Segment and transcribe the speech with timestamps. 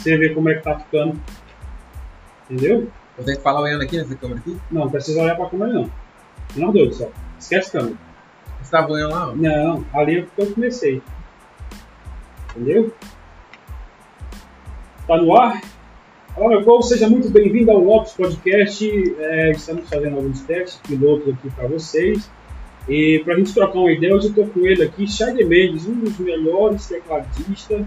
[0.00, 1.20] você ver como é que tá ficando.
[2.48, 2.88] Entendeu?
[3.18, 4.56] Eu tenho que falar olhando aqui nessa câmera aqui?
[4.70, 5.90] Não, não precisa olhar pra câmera não.
[6.56, 7.10] Não, doido só.
[7.38, 7.96] Esquece a câmera.
[8.62, 9.28] Você tá olhando lá?
[9.28, 9.36] ó?
[9.36, 11.02] Não, ali é porque eu comecei.
[12.50, 12.92] Entendeu?
[15.06, 15.60] Tá no ar?
[16.36, 18.88] Olá, meu povo, seja muito bem-vindo ao Lopes Podcast.
[19.18, 22.30] É, estamos fazendo alguns testes pilotos aqui para vocês.
[22.88, 25.86] E para a gente trocar uma ideia, hoje eu estou com ele aqui, Chay Mendes,
[25.86, 27.86] um dos melhores tecladistas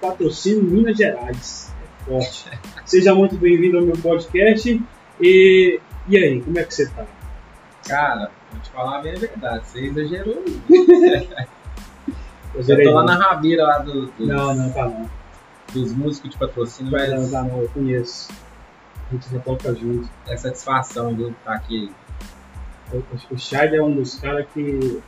[0.00, 1.72] patrocínio Minas Gerais.
[1.82, 2.50] É forte.
[2.84, 4.80] Seja muito bem-vindo ao meu podcast.
[5.20, 7.06] E, e aí, como é que você está?
[7.86, 10.44] Cara, vou te falar bem a verdade, você exagerou.
[12.56, 15.10] Eu tô lá na rabeira lá do, dos, Não, não, tá não.
[15.74, 18.32] dos músicos de patrocínio, Não, não, mas tá não, eu conheço.
[19.08, 20.08] A gente já toca junto.
[20.26, 21.92] é satisfação, viu, estar aqui.
[22.90, 25.02] Eu acho que o Chad é um dos caras que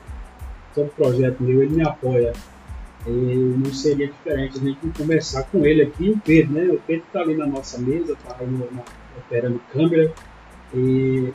[0.74, 2.34] todo projeto meu ele me apoia.
[3.06, 6.64] E não seria diferente a gente começar com ele aqui, o Pedro, né?
[6.68, 8.82] O Pedro tá ali na nossa mesa, tá aí no- na-
[9.18, 10.12] operando câmera.
[10.74, 11.32] E,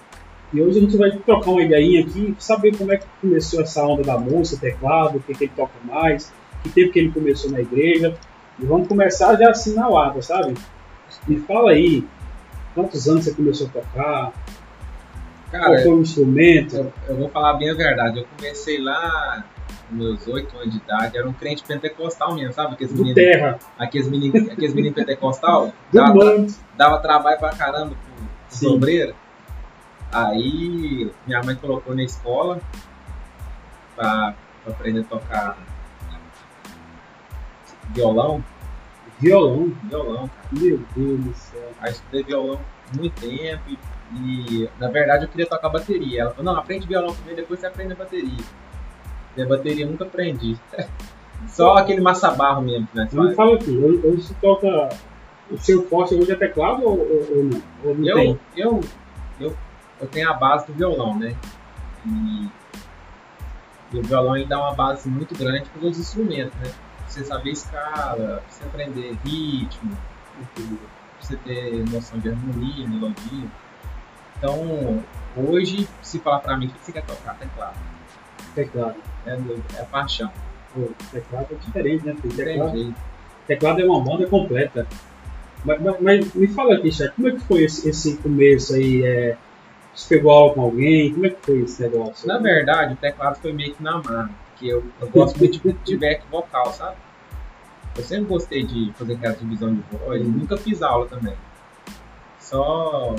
[0.54, 3.84] e hoje a gente vai trocar uma ideinha aqui, saber como é que começou essa
[3.84, 7.50] onda da música, teclado, o que, que ele toca mais, que tempo que ele começou
[7.50, 8.16] na igreja.
[8.60, 10.54] E vamos começar já assim na lata, sabe?
[11.28, 12.06] Me fala aí,
[12.76, 14.34] quantos anos você começou a tocar?
[15.50, 16.76] Qual Cara, foi o instrumento?
[16.76, 18.20] eu, eu vou falar bem a verdade.
[18.20, 19.44] Eu comecei lá
[19.94, 22.74] meus 8 anos de idade, era um crente pentecostal mesmo, sabe?
[22.74, 25.72] Aqueles meninos, terra, aqueles meninos, aqueles meninos pentecostal.
[25.92, 29.16] dava, dava trabalho pra caramba com sombreira.
[30.12, 32.60] Aí minha mãe colocou na escola
[33.96, 35.58] pra, pra aprender a tocar
[37.90, 38.44] violão.
[39.20, 39.72] Violão.
[39.84, 40.48] Violão, cara.
[40.52, 41.72] Meu Deus do céu.
[41.80, 42.60] Aí estudei violão
[42.96, 43.78] muito tempo e,
[44.16, 46.22] e, na verdade eu queria tocar bateria.
[46.22, 48.44] Ela falou, não, aprende violão primeiro, depois você aprende a bateria.
[49.36, 50.58] E a bateria nunca aprendi.
[51.48, 53.08] Só aquele massa barro mesmo, né?
[53.12, 54.90] Me fala aqui, hoje, hoje você toca.
[55.52, 57.50] O seu forte hoje é teclado ou, ou,
[57.84, 58.08] ou não?
[58.08, 58.40] Eu, tem?
[58.56, 58.82] eu,
[59.40, 59.58] eu,
[60.02, 61.36] eu tenho a base do violão, né?
[62.06, 62.50] E,
[63.92, 66.72] e o violão ele dá uma base muito grande para os instrumentos, né?
[66.98, 69.98] Pra você saber escala, pra você aprender ritmo,
[70.56, 70.64] pra
[71.20, 73.48] você ter noção de harmonia, melodia.
[74.38, 75.04] Então,
[75.36, 77.78] hoje, se falar pra mim o que você quer tocar, teclado.
[78.56, 79.13] Teclado.
[79.26, 79.38] É,
[79.80, 80.32] é paixão.
[80.74, 82.16] Pô, teclado é diferente, né?
[82.22, 82.36] filho?
[82.36, 82.96] Teclado,
[83.48, 84.88] teclado é uma banda completa.
[85.64, 89.04] Mas, mas- mas me fala aqui, Chat, como é que foi esse, esse começo aí?
[89.06, 89.38] É,
[89.94, 91.14] você pegou aula com alguém?
[91.14, 92.28] Como é que foi esse negócio?
[92.28, 95.74] Na verdade, o teclado foi meio que na marra, porque eu, eu gosto muito de,
[95.74, 96.98] de back vocal, sabe?
[97.96, 101.36] Eu sempre gostei de fazer aquela divisão de voz, nunca fiz aula também.
[102.40, 103.16] Só,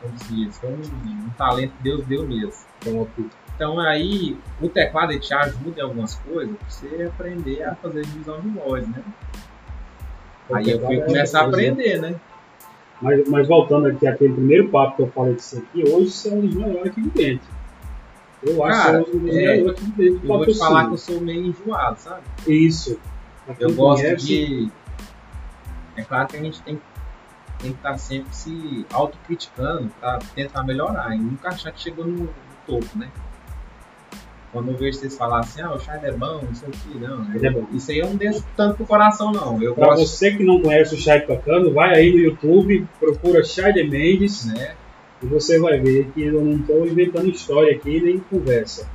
[0.00, 0.80] como se diz, foi um,
[1.26, 2.52] um talento que Deus deu mesmo.
[2.80, 3.10] Top.
[3.56, 8.38] Então aí, o teclado te ajuda em algumas coisas pra você aprender a fazer divisão
[8.42, 9.02] de voz, né?
[10.52, 12.14] Aí eu fui Teclado é começar a aprender, né?
[13.00, 16.32] Mas, mas voltando aqui àquele primeiro papo que eu falei você aqui, hoje você é
[16.34, 17.48] um dos melhores aqui de dentro.
[18.42, 21.20] Eu acho Cara, que você é é, do Eu vou te falar que eu sou
[21.20, 22.22] meio enjoado, sabe?
[22.46, 23.00] Isso.
[23.58, 24.70] Eu gosto conhece, de.
[25.96, 26.80] É claro que a gente tem,
[27.58, 32.24] tem que estar sempre se autocriticando para tentar melhorar e nunca achar que chegou no,
[32.24, 32.30] no
[32.66, 33.10] topo, né?
[34.52, 36.98] Quando eu vejo vocês falar assim, ah, o Shine é bom, não sei o que,
[36.98, 37.34] não.
[37.34, 37.66] Ele é bom.
[37.72, 39.60] Isso aí eu não deixo tanto pro coração, não.
[39.62, 43.42] Eu Pra gosto, você que não conhece o Chay tocando, vai aí no YouTube, procura
[43.42, 44.74] de Mendes né?
[45.22, 48.88] e você vai ver que eu não estou inventando história aqui nem conversa.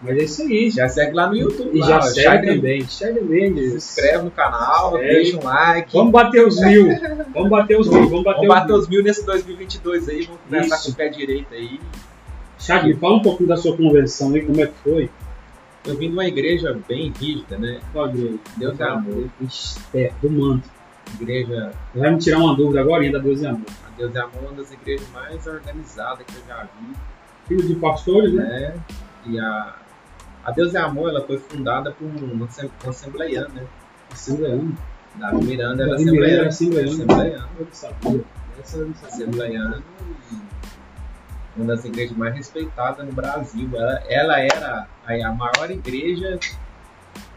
[0.00, 0.70] Mas é isso aí.
[0.70, 1.70] Já segue lá no YouTube.
[1.76, 2.88] e lá, já ó, segue Shine- também.
[2.88, 3.74] Chay de Se Mendes.
[3.74, 5.04] inscreve no canal, Segue.
[5.04, 5.92] deixa um like.
[5.92, 6.88] Vamos bater os mil.
[7.34, 8.08] Vamos bater os mil.
[8.08, 8.78] Vamos bater, Vamos bater os mil.
[8.78, 11.80] os mil nesse 2022 aí, vamos começar com o pé direito aí.
[12.84, 15.10] Me fala um pouquinho da sua convenção aí, como é que foi?
[15.86, 17.80] Eu vim de uma igreja bem rígida, né?
[17.92, 18.38] Pode.
[18.56, 19.28] Deus é amor.
[19.94, 20.68] É, do manto.
[21.18, 23.64] Igreja Vai me tirar uma dúvida agora ainda, Deus e amor.
[23.86, 26.94] A Deus é Amor é uma das igrejas mais organizadas que eu já vi,
[27.46, 28.44] Filho de pastores, né?
[28.44, 28.74] né?
[29.26, 29.76] E a,
[30.44, 33.66] a Deus é Amor, ela foi fundada por um um assembleiano, né?
[34.12, 34.76] Assembleano.
[35.14, 36.90] Davi Miranda era Davi Miranda era assembleiano.
[36.92, 37.48] Assembleiano.
[37.58, 38.24] Eu sabia.
[38.60, 39.82] Essa não sabia.
[41.56, 43.68] Uma das igrejas mais respeitadas no Brasil.
[43.74, 46.38] Ela, ela era a, a maior igreja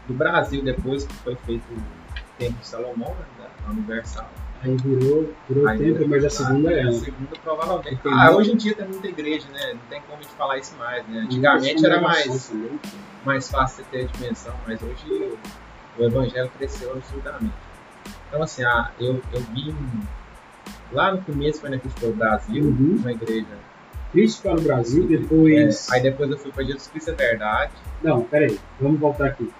[0.06, 3.46] do Brasil depois que foi feito o Templo de Salomão, né?
[3.64, 4.30] Da Universal.
[4.62, 8.00] Aí virou, virou Aí, tempo, mas a segunda é A segunda provavelmente.
[8.06, 9.74] Ah, hoje em dia tem muita igreja, né?
[9.74, 11.20] Não tem como a gente falar isso mais, né?
[11.20, 12.52] Antigamente era mais,
[13.24, 15.36] mais fácil você ter a dimensão, mas hoje
[15.98, 17.54] o, evangelho cresceu absurdamente.
[18.28, 19.74] Então assim, ah, eu, eu vim
[20.92, 22.98] lá no começo foi na Cristo do Brasil, Uhum.
[23.00, 23.58] uma igreja.
[24.12, 25.88] Cristo para o Brasil, depois.
[25.90, 27.72] É, aí depois eu fui para Jesus Cristo é Verdade.
[28.02, 29.50] Não, peraí, vamos voltar aqui.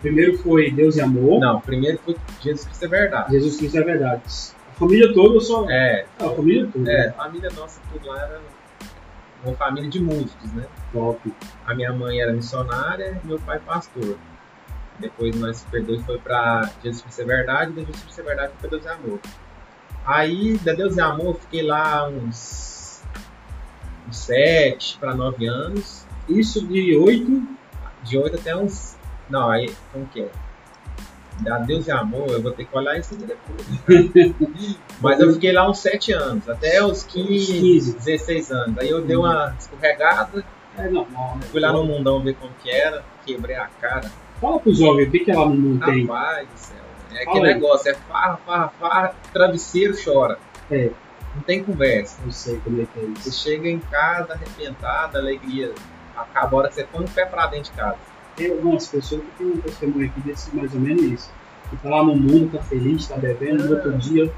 [0.00, 1.38] Primeiro foi Deus e Amor.
[1.40, 3.32] Não, primeiro foi Jesus Cristo é verdade.
[3.32, 4.22] Jesus Cristo é verdade.
[4.70, 5.68] A família toda eu só.
[5.70, 6.90] É, Ah, a família toda.
[6.90, 8.40] é, a família nossa tudo lá era
[9.44, 10.64] uma família de músicos, né?
[10.92, 11.32] Top.
[11.66, 14.16] A minha mãe era missionária e meu pai pastor.
[14.98, 18.24] Depois nós perdeu e foi pra Jesus Cristo é Verdade, e da Jesus Cristo é
[18.24, 19.18] Verdade foi pra Deus é Amor.
[20.04, 22.69] Aí, da Deus é Amor, eu fiquei lá uns,
[24.08, 26.04] uns 7 para 9 anos.
[26.28, 27.42] Isso de 8.
[28.02, 28.96] De 8 até uns.
[29.28, 30.28] Não, aí, como que é?
[31.40, 33.66] Da Deus é Amor, eu vou ter que olhar isso depois.
[35.00, 37.92] Mas eu fiquei lá uns 7 anos, até os 15, 15.
[37.94, 38.78] 16 anos.
[38.78, 40.44] Aí eu dei uma escorregada,
[40.76, 41.42] É normal, né?
[41.50, 44.10] fui lá no mundão ver como que era, quebrei a cara.
[44.40, 46.02] Fala pro jovem o que, que ela não tem.
[46.06, 46.76] Rapaz do céu.
[47.12, 47.54] É Fala aquele aí.
[47.54, 50.38] negócio, é farra, farra, farra, travesseiro chora.
[50.70, 50.90] É,
[51.34, 52.18] Não tem conversa.
[52.24, 53.42] eu sei como é que é Você isso.
[53.44, 55.72] chega em casa arrepentada, alegria.
[56.16, 57.96] Acaba a hora que você põe o pé pra dentro de casa.
[58.36, 61.30] Tem algumas pessoas que tem um testemunho aqui desse mais ou menos isso.
[61.70, 64.32] Que tá lá no mundo, tá feliz, tá bebendo, no outro dia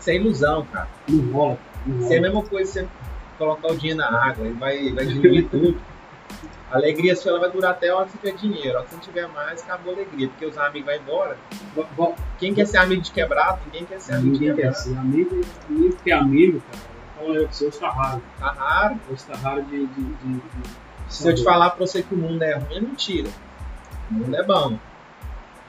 [0.00, 0.88] Isso é ilusão, cara.
[1.08, 1.58] não rola.
[1.86, 2.88] Não Isso é a mesma coisa que você
[3.38, 5.80] colocar o dinheiro na água e vai, vai diluir tudo.
[6.70, 8.76] A alegria sua ela vai durar até a hora que você tiver dinheiro.
[8.76, 10.28] A hora que você não tiver mais, acabou a alegria.
[10.28, 11.36] Porque os amigos vão embora.
[12.38, 13.58] Quem quer ser amigo de quebrado?
[13.66, 14.84] Ninguém quer ser amigo de Ninguém quer quebrado.
[14.84, 16.82] ser amigo, amigo que é amigo, cara.
[17.16, 18.22] Fala eu que você hoje tá raro.
[18.38, 18.96] Tá raro.
[19.10, 19.86] Hoje tá raro de.
[19.86, 20.42] de, de, de
[21.08, 23.28] Se eu te falar pra você que o mundo é ruim, é mentira.
[24.10, 24.78] O mundo é bom.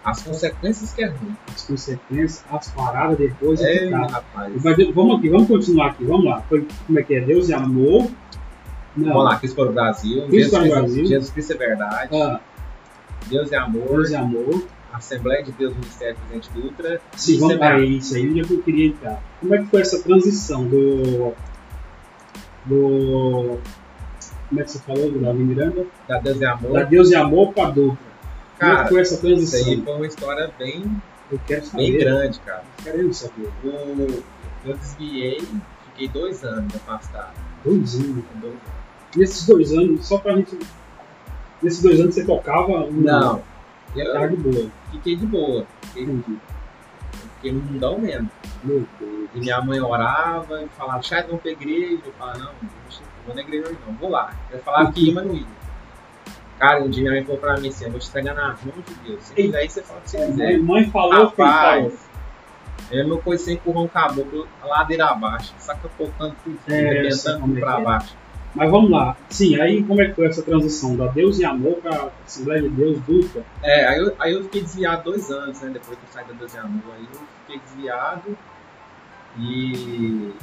[0.03, 1.35] As consequências que é ruim.
[1.53, 4.05] as consequências, as paradas depois é É, tá.
[4.07, 4.53] rapaz.
[4.63, 6.43] Mas vamos aqui, vamos continuar aqui, vamos lá.
[6.49, 7.21] Como é que é?
[7.21, 8.09] Deus e amor.
[8.99, 9.13] Não.
[9.13, 10.27] Vamos lá, Cristo para o Brasil.
[10.27, 11.05] Cristo Jesus para o Cristo- Brasil.
[11.05, 12.15] Jesus Cristo é verdade.
[12.17, 12.39] Ah,
[13.27, 13.87] Deus é amor.
[13.87, 14.63] Deus e amor.
[14.91, 16.99] Assembleia de Deus Ministério Presidente Dutra.
[17.15, 19.21] Sim, Isso vamos é para isso aí, onde é que eu queria entrar.
[19.39, 21.33] Como é que foi essa transição do.
[22.65, 23.59] do.
[24.49, 25.85] Como é que você falou, do Davi Miranda?
[26.07, 26.73] Da Deus é amor.
[26.73, 27.97] Da Deus e amor para Dutra.
[28.59, 29.69] Como é Cara, que foi essa Isso transição?
[29.71, 31.01] aí foi uma história bem,
[31.31, 31.83] Eu quero saber.
[31.91, 32.63] bem grande, cara.
[32.83, 33.49] Querendo saber.
[33.63, 34.23] O-
[34.65, 35.39] eu desviei,
[35.91, 37.33] fiquei dois anos afastado.
[37.63, 38.23] Dois anos.
[38.41, 38.78] Dois anos.
[39.15, 40.57] Nesses dois anos, só pra gente.
[41.61, 42.87] Nesses dois anos você tocava?
[42.91, 43.41] Não,
[43.95, 44.71] Tava eu de boa.
[44.91, 45.65] fiquei de boa.
[45.81, 46.37] Fiquei, Entendi.
[47.35, 48.29] fiquei no mundão mesmo.
[48.63, 49.29] Meu Deus.
[49.33, 51.99] E minha mãe orava e falava, Chay, vamos pra igreja.
[52.05, 52.69] Eu falava, não, não
[53.25, 54.33] vou na igreja hoje não, vou lá.
[54.51, 55.45] Eu falava que ia, mas não ia.
[56.59, 58.75] Cara, um dia minha mãe falou pra mim assim, eu vou te entregar nas mãos
[58.85, 59.23] de Deus.
[59.23, 60.57] Se quiser, aí você fala o que você quiser.
[60.59, 61.93] mãe falou, quem falou?
[62.91, 67.57] É mesma coisa sem empurrar um caboclo ladeira abaixo, sacapotando tudo, É, arrebentando como tudo
[67.57, 67.83] é pra é.
[67.83, 68.15] baixo.
[68.55, 69.15] Mas vamos lá.
[69.29, 72.69] Sim, aí como é que foi essa transição da Deus e amor pra Assembleia de
[72.69, 73.43] Deus Dutra?
[73.61, 75.69] É, aí eu, aí eu fiquei desviado dois anos, né?
[75.71, 78.37] Depois que eu saí da Deus e Amor, aí eu fiquei desviado
[79.37, 80.33] e.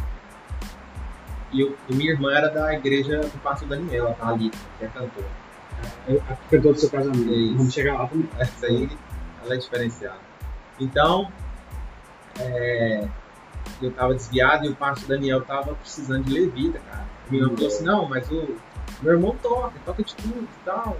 [1.53, 4.89] E, eu- e minha irmã era da igreja do pastor Daniel, a Thalita, que é
[4.89, 5.27] cantora.
[6.09, 7.33] É, A cantora do seu casamento.
[7.33, 7.57] Isso.
[7.57, 8.29] Vamos chegar lá também.
[8.39, 8.89] Essa aí,
[9.45, 10.19] ela é diferenciada.
[10.81, 11.31] Então,
[12.39, 13.07] é,
[13.83, 17.05] eu tava desviado e o pastor Daniel tava precisando de levita, cara.
[17.31, 18.57] Minha irmã falou assim, não, mas o
[19.03, 20.97] meu irmão toca, toca de tudo e tal.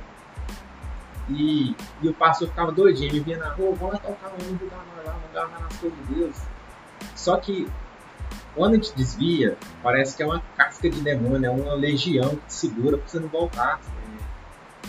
[1.29, 5.05] E, e o pastor ficava doidinho, ele vinha na rua, vamos lá tocar, ajudar nós
[5.05, 6.37] lá, agarrar nas coisas de Deus.
[7.15, 7.67] Só que
[8.55, 12.53] quando a gente desvia, parece que é uma casca de demônio, é uma legião que
[12.53, 13.81] segura pra você não voltar.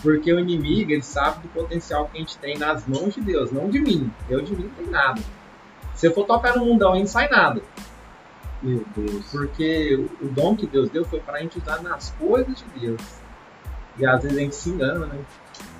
[0.01, 3.51] Porque o inimigo, ele sabe do potencial que a gente tem nas mãos de Deus,
[3.51, 4.11] não de mim.
[4.29, 5.21] Eu de mim não tem nada.
[5.95, 7.61] Se eu for tocar no mundão aí, não sai nada.
[8.61, 9.25] Meu Deus.
[9.31, 13.01] Porque o dom que Deus deu foi pra gente usar nas coisas de Deus.
[13.97, 15.19] E às vezes a gente se engana, né?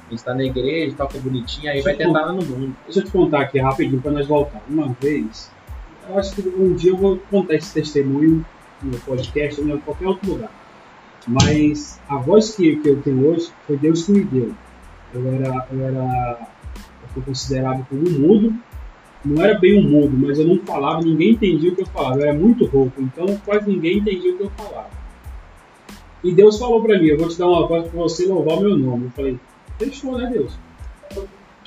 [0.07, 2.75] A gente tá na igreja, toca bonitinho, aí vai tentar lá no mundo.
[2.85, 4.61] Deixa eu te contar aqui rapidinho pra nós voltar.
[4.69, 5.51] Uma vez,
[6.07, 8.45] eu acho que um dia eu vou contar esse testemunho
[8.81, 10.51] no podcast ou em qualquer outro lugar.
[11.27, 14.53] Mas a voz que, que eu tenho hoje foi Deus que me deu.
[15.13, 16.39] Eu era, eu era,
[17.03, 18.55] eu fui considerado como um mudo.
[19.27, 22.19] Não era bem um mudo, mas eu não falava, ninguém entendia o que eu falava.
[22.19, 24.89] Eu era muito rouco, então quase ninguém entendia o que eu falava.
[26.23, 28.61] E Deus falou pra mim: Eu vou te dar uma voz pra você louvar o
[28.61, 29.05] meu nome.
[29.05, 29.39] Eu falei:
[29.77, 30.57] Fechou, né, Deus?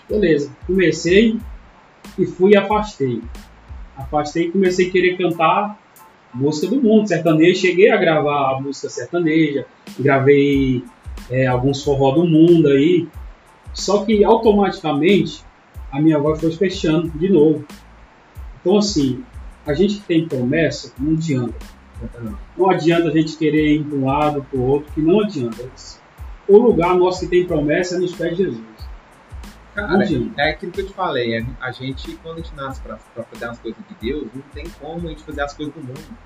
[0.09, 1.39] Beleza, comecei
[2.19, 3.21] e fui e afastei.
[3.97, 5.79] Afastei e comecei a querer cantar
[6.33, 7.61] música do mundo, sertanejo.
[7.61, 9.67] Cheguei a gravar a música sertaneja,
[9.99, 10.83] gravei
[11.31, 13.07] é, alguns forró do mundo aí.
[13.73, 15.45] Só que automaticamente
[15.91, 17.65] a minha voz foi fechando de novo.
[18.61, 19.25] Então, assim,
[19.67, 21.55] a gente que tem promessa, não adianta.
[22.57, 25.69] Não adianta a gente querer ir para um lado, para o outro, que não adianta.
[26.49, 28.65] O lugar nosso que tem promessa é nos pés de Jesus.
[29.75, 30.05] Cara,
[30.37, 31.39] é aquilo que eu te falei.
[31.39, 34.65] é- A gente, quando a gente nasce pra fazer as coisas de Deus, não tem
[34.81, 36.19] como a gente fazer as coisas do mundo.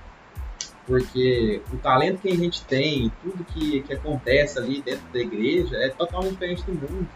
[0.87, 5.77] Porque o talento que a gente tem, tudo que, que acontece ali dentro da igreja,
[5.77, 7.09] é totalmente diferente do mundo.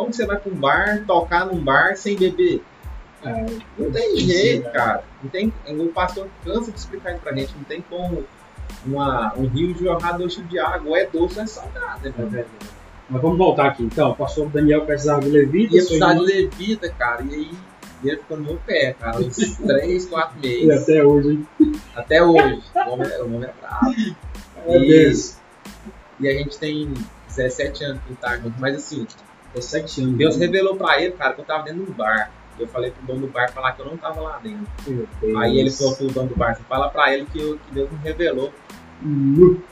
[0.00, 2.62] Como você vai pra um bar, tocar num bar sem beber?
[3.24, 3.46] É,
[3.78, 5.02] Não tem jeito, cara.
[5.22, 7.52] Não tem, o pastor cansa de explicar isso pra gente.
[7.56, 8.24] Não tem como
[8.86, 10.90] uma, um rio jorrar doce de água.
[10.90, 12.00] Ou é doce ou é salgado.
[12.06, 12.14] é Né?
[12.16, 12.48] verdade.
[13.10, 14.10] Mas vamos voltar aqui então.
[14.10, 15.74] O pastor Daniel precisava de levita.
[15.74, 17.22] Ia precisar de levita, cara.
[17.24, 17.50] E aí
[18.04, 19.18] ele ficou no meu pé, cara.
[19.18, 20.82] Uns 3, 4 E meses.
[20.82, 21.72] até hoje, hein?
[21.96, 22.62] Até hoje.
[22.86, 24.16] O homem, é- o homem é bravo.
[24.68, 25.12] Meu E-.
[26.20, 26.92] E a gente tem
[27.28, 28.54] 17 anos que tá junto.
[28.60, 29.06] Mas assim,
[29.54, 30.16] 17 anos.
[30.16, 30.46] Deus né?
[30.46, 32.30] revelou pra ele, cara, que eu tava dentro de um bar.
[32.58, 34.66] Eu falei pro dono do bar falar que eu não tava lá dentro.
[35.38, 37.90] Aí ele falou pro dono do bar, você fala pra ele que, eu- que Deus
[37.90, 38.52] me revelou.
[39.00, 39.62] Nu.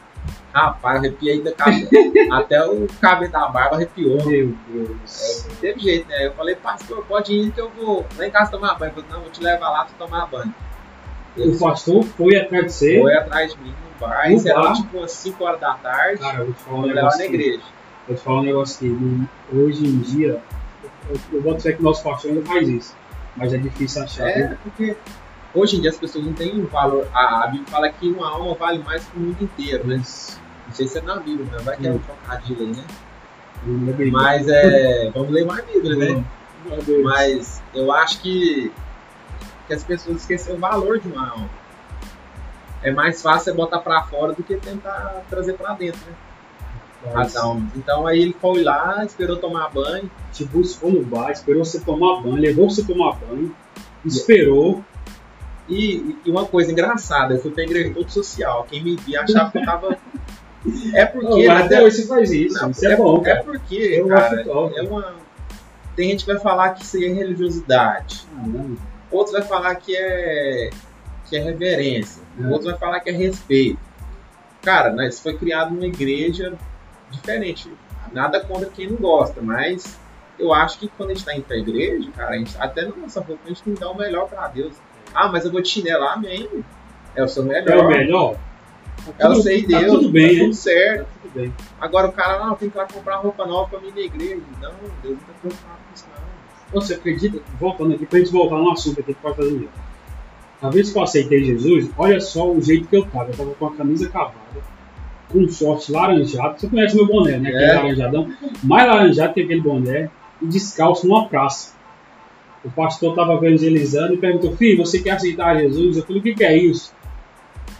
[0.52, 1.90] Rapaz, arrepiei da cabeça.
[2.33, 4.25] Até o cabelo da barba arrepiou.
[4.26, 5.47] Meu Deus.
[5.49, 6.26] Não teve jeito, né?
[6.26, 8.92] Eu falei, pastor, pode ir que eu vou lá em casa tomar banho.
[8.92, 10.54] Ele falou, não, vou te levar lá pra tomar banho.
[11.37, 13.00] Ele O pastor foi atrás de você.
[13.00, 14.28] foi atrás de mim no bar.
[14.30, 16.21] No Isso era tipo umas 5 horas da tarde.
[16.21, 17.18] Cara, eu vou te falar um eu levar negócio.
[17.18, 17.62] na igreja.
[18.07, 20.41] Vou te falar um negócio que hoje em dia,
[21.09, 22.95] eu, eu vou dizer que o nosso pastor ainda faz isso.
[23.37, 24.29] Mas é difícil achar.
[24.29, 24.97] É, porque
[25.55, 27.07] hoje em dia as pessoas não têm um valor.
[27.13, 29.97] A, Bíblia fala que uma alma vale mais que o mundo inteiro, né?
[29.97, 31.59] Não sei se é na Bíblia, né?
[31.63, 32.85] Vai que é um trocadilho aí, né?
[33.99, 35.11] É Mas é.
[35.11, 36.25] Vamos ler mais Bíblia, né?
[37.05, 38.73] Mas eu acho que,
[39.67, 41.51] que as pessoas esquecem o valor de uma alma.
[42.83, 46.13] É mais fácil você botar pra fora do que tentar trazer pra dentro, né?
[47.77, 50.11] Então aí ele foi lá, esperou tomar banho.
[50.33, 53.55] Te buscou no bar, esperou você tomar banho, levou você tomar banho,
[54.05, 54.85] esperou.
[55.69, 58.67] E, e uma coisa engraçada, eu fui pra igreja todo social.
[58.69, 59.97] Quem me via achava que eu tava.
[60.95, 61.47] É porque.
[61.47, 62.61] Mas até hoje você faz isso.
[62.61, 63.45] Não, isso é, bom, É cara.
[63.45, 65.15] porque, Eu cara, é uma.
[65.95, 68.27] Tem gente que vai falar que isso aí é religiosidade.
[68.37, 68.77] Ah, não.
[69.13, 70.71] Outros vai falar que é
[71.29, 72.23] que é reverência.
[72.41, 72.47] É.
[72.49, 73.79] Outros vai falar que é respeito.
[74.63, 76.55] Cara, né, isso foi criado numa igreja
[77.11, 77.71] diferente.
[78.13, 79.99] Nada contra quem não gosta, mas
[80.39, 82.97] eu acho que quando a gente tá indo pra igreja, cara, a gente, até na
[82.97, 84.75] nossa roupa a gente tem que dar o melhor pra Deus.
[85.15, 86.49] Ah, mas eu vou te chinelar, amém.
[87.15, 87.69] É o seu melhor.
[87.69, 88.35] É o melhor?
[88.35, 89.93] Tá É tudo- sei tá Deus.
[89.93, 90.41] tudo bem, tá né?
[90.41, 91.05] tudo certo.
[91.05, 91.55] Tá tudo bem.
[91.81, 94.41] Agora o cara, não, tem que ir lá comprar roupa nova pra mim na igreja.
[94.61, 94.73] Não,
[95.03, 96.81] Deus não tá preocupado com isso, não.
[96.81, 99.71] Você acredita, voltando aqui, pra gente voltar no assunto aqui que pode fazer melhor.
[100.63, 103.31] A vez que eu aceitei Jesus, olha só o jeito que eu tava.
[103.31, 104.35] Eu tava com a camisa cavada,
[105.35, 106.59] um short laranjado.
[106.61, 107.49] Você conhece meu boné, né?
[107.49, 107.75] Aquele É.
[107.75, 108.28] laranjadão.
[108.62, 110.11] Mais laranjado que aquele boné.
[110.40, 111.75] E descalço numa praça.
[112.64, 115.97] O pastor tava evangelizando e perguntou, filho, você quer aceitar Jesus?
[115.97, 116.92] Eu falei, o que, que é isso?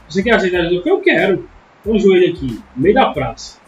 [0.08, 0.76] Você quer aceitar Jesus?
[0.76, 1.48] Eu falei, eu quero.
[1.80, 3.58] Então joelho aqui, no meio da praça.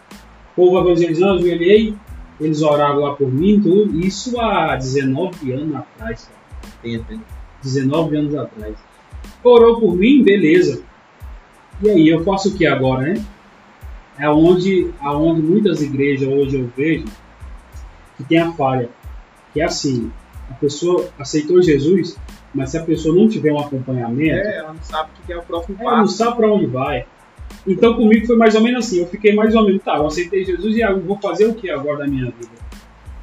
[0.53, 1.95] O povo evangelizando, eu ajoelhei.
[2.41, 3.99] Eles oraram lá por mim, tudo.
[3.99, 6.31] Isso há 19 anos atrás,
[6.85, 7.05] hein?
[7.63, 8.77] 19 anos atrás.
[9.43, 10.83] Orou por mim, beleza.
[11.83, 13.25] E aí, eu faço o que agora, né?
[14.19, 17.07] É onde, aonde muitas igrejas hoje eu vejo
[18.17, 18.89] que tem a falha.
[19.53, 20.11] Que é assim,
[20.51, 22.19] a pessoa aceitou Jesus,
[22.55, 25.37] mas se a pessoa não tiver um acompanhamento, É, ela não sabe o que é
[25.39, 26.17] o próximo ela não passo.
[26.17, 27.07] sabe para onde vai.
[27.67, 28.99] Então comigo foi mais ou menos assim.
[29.01, 31.71] Eu fiquei mais ou menos, tá, eu aceitei Jesus e eu vou fazer o que
[31.71, 32.59] agora da minha vida?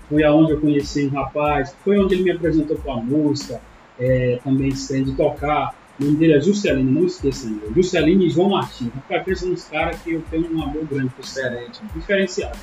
[0.10, 3.60] Foi aonde eu conheci um rapaz, foi onde ele me apresentou com a música,
[4.00, 5.74] é, também de tocar.
[6.00, 7.74] O nome dele é Juscelino, não esqueça ainda.
[7.74, 8.92] Juscelino e João Martins.
[8.94, 11.82] Ficar pensando nos caras que eu tenho um amor grande por Diferente.
[11.94, 12.58] diferenciado.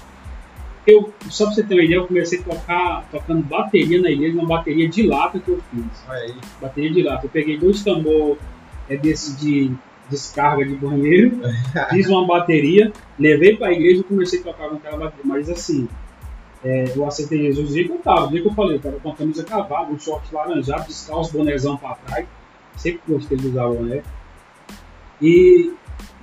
[0.86, 4.36] Eu, só pra você ter uma ideia, eu comecei a tocar tocando bateria na igreja,
[4.36, 6.08] uma bateria de lata que eu fiz.
[6.08, 6.34] Aí.
[6.60, 7.26] Bateria de lata.
[7.26, 8.36] Eu peguei dois tambor
[8.88, 9.72] é desse de
[10.10, 11.40] descarga de banheiro,
[11.90, 15.24] fiz uma bateria, levei pra igreja e comecei a tocar com aquela bateria.
[15.24, 15.88] Mas assim,
[16.64, 18.80] é, eu aceitei Jesus do jeito que eu tava, do jeito que eu falei, eu
[18.80, 22.26] tava com a camisa cavada, um short laranjado, descalço, bonezão pra trás.
[22.76, 24.02] Sempre gostei de usar boné.
[25.20, 25.72] E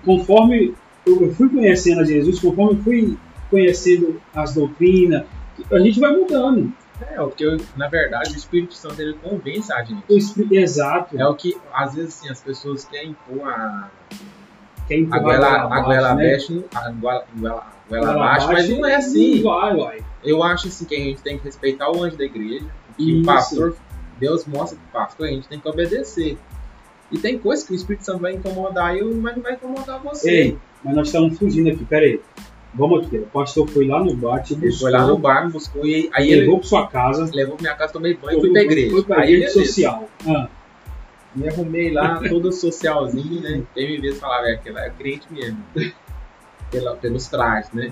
[0.03, 0.75] conforme
[1.06, 3.18] eu fui conhecendo a Jesus, conforme eu fui
[3.50, 5.25] conhecendo as doutrinas,
[5.72, 6.72] a gente vai mudando.
[7.01, 10.03] É, porque eu, na verdade o Espírito Santo ele convence a gente.
[10.10, 11.18] O Exato.
[11.18, 13.89] É o que, às vezes, assim, as pessoas querem impor a,
[14.89, 16.25] Quer a empurrar goela, ela a abaixo, goela né?
[16.25, 19.44] abaixo, a goela, goela, goela Ela abaixo, mas não é assim.
[19.44, 20.03] Vai, vai.
[20.24, 22.65] Eu acho assim que a gente tem que respeitar o anjo da igreja,
[22.98, 23.22] que Isso.
[23.22, 23.75] o pastor,
[24.19, 26.38] Deus mostra que o pastor, a gente tem que obedecer.
[27.11, 30.29] E tem coisas que o Espírito Santo vai incomodar eu, mas não vai incomodar você.
[30.29, 32.21] Ei, mas nós estamos fugindo aqui, peraí.
[32.73, 35.45] Vamos aqui, o pastor foi lá no bar, te ele buscou, foi lá no bar,
[35.47, 38.38] me buscou e aí ele levou pra sua casa, levou pra minha casa, tomei banho
[38.38, 39.03] e fui pra igreja.
[39.03, 40.07] Foi aí igreja social.
[40.27, 40.47] Ah,
[41.33, 43.63] Me arrumei lá, todo socialzinho, né?
[43.73, 45.63] Quem me vê falava, é, aquele é crente mesmo.
[46.69, 47.91] Pela, pelos trajes, né?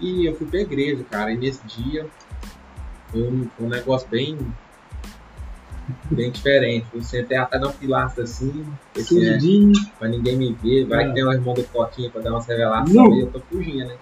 [0.00, 2.06] E eu fui pra igreja, cara, e nesse dia
[3.14, 4.36] um, foi um negócio bem.
[6.10, 6.86] bem diferente.
[6.92, 9.38] Eu sentei até na pilastra assim, esse é,
[9.98, 10.84] pra ninguém me ver.
[10.84, 11.08] Vai Ah.
[11.08, 13.18] que tem um irmão do Coquinha pra dar umas revelações Não.
[13.18, 13.96] eu tô fugindo, né?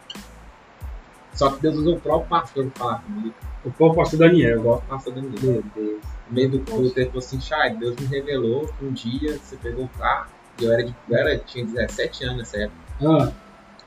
[1.32, 3.34] Só que Deus usou o próprio pastor pra falar comigo.
[3.64, 4.58] O próprio pastor Daniel.
[4.60, 5.32] O próprio pastor Daniel.
[5.42, 6.02] Meu Deus.
[6.28, 9.56] No meio do culto, ele falou assim, Chay, Deus me revelou que um dia você
[9.56, 10.26] pegou o carro,
[10.60, 13.32] e eu era, de, eu era tinha 17 anos nessa época, Ah,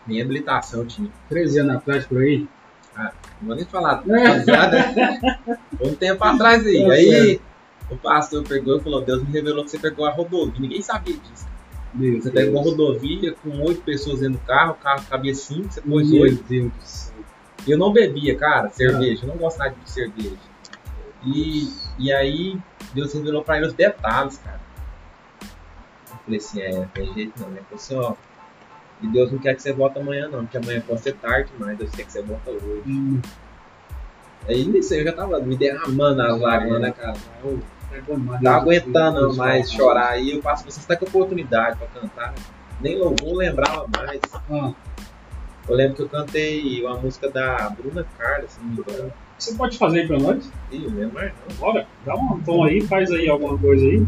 [0.07, 1.09] nem habilitação tinha.
[1.27, 2.47] 13 anos atrás por aí.
[3.41, 5.39] Não vou nem falar, rapaziada.
[5.81, 6.85] um tempo atrás aí.
[6.85, 7.41] Tá aí
[7.89, 10.59] o pastor pegou e falou, Deus me revelou que você pegou a rodovia.
[10.59, 11.47] Ninguém sabia disso.
[11.93, 12.45] Meu Você Deus.
[12.45, 16.11] pegou a rodovia com oito pessoas dentro do carro, o carro cabia cinco, você pôs
[16.11, 16.43] Meu oito.
[16.43, 17.13] Deus do céu.
[17.67, 19.23] Eu não bebia, cara, cerveja.
[19.25, 20.37] Eu não gosto nada de cerveja.
[21.25, 22.57] E, e aí,
[22.93, 24.61] Deus revelou pra ele os detalhes, cara.
[25.41, 27.59] Eu falei assim, é, tem jeito não, né?
[27.59, 28.13] Eu falei assim, ó.
[29.01, 31.77] E Deus não quer que você volte amanhã, não, porque amanhã pode ser tarde demais,
[31.77, 32.83] Deus quer que você volte hoje.
[32.85, 33.21] Hum,
[34.47, 37.13] Aí nisso eu já tava me derramando as lágrimas, né, cara?
[37.43, 37.59] eu-
[37.91, 38.01] é.
[38.07, 40.09] Não tava aguentando Deus, mais chorar.
[40.11, 42.33] Aí eu passo, você está com oportunidade pra cantar.
[42.81, 44.19] Nem louvor lembrava mais.
[44.33, 44.71] Ah,
[45.67, 49.13] Eu lembro que eu cantei uma música da Bruna Carla, se não me engano.
[49.37, 50.51] você pode fazer aí pra nós?
[50.71, 51.55] Ih, não lembro mais não.
[51.57, 54.05] Bora, dá um tom aí, faz aí alguma coisa aí.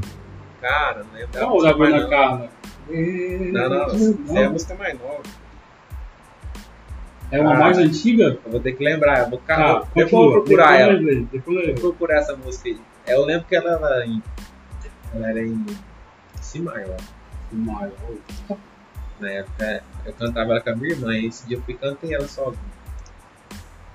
[0.60, 1.54] Cara, não lembro.
[1.54, 2.08] Uma da Bruna.
[2.10, 2.50] Carla.
[2.90, 5.22] Não, não, essa é a música mais nova.
[7.32, 7.60] É uma Ah.
[7.60, 8.38] mais antiga?
[8.46, 9.22] Eu vou ter que lembrar.
[9.22, 10.94] Eu vou, cara, depois eu vou procurar Depois ela.
[10.94, 12.78] lembrei, Depois eu Vou procurar essa música aí.
[13.06, 14.22] É, Eu lembro que ela era em.
[15.16, 15.66] Ela era em.
[16.42, 17.08] Simar, eu acho.
[17.54, 17.94] Maio.
[19.20, 21.74] Na época, é, eu cantava ela com a minha irmã, e esse dia eu fui
[21.74, 22.60] e cantei ela sozinho.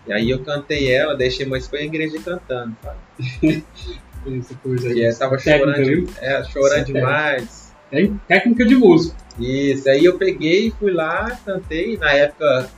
[0.07, 2.99] E aí eu cantei ela, deixei mais foi a igreja cantando, sabe?
[4.39, 4.99] Essa coisa aí.
[4.99, 7.66] E ela tava chorando, é, chorando Sim, demais.
[7.91, 9.17] Técnica de música.
[9.39, 11.97] Isso, aí eu peguei, fui lá, cantei.
[11.99, 12.69] Na época,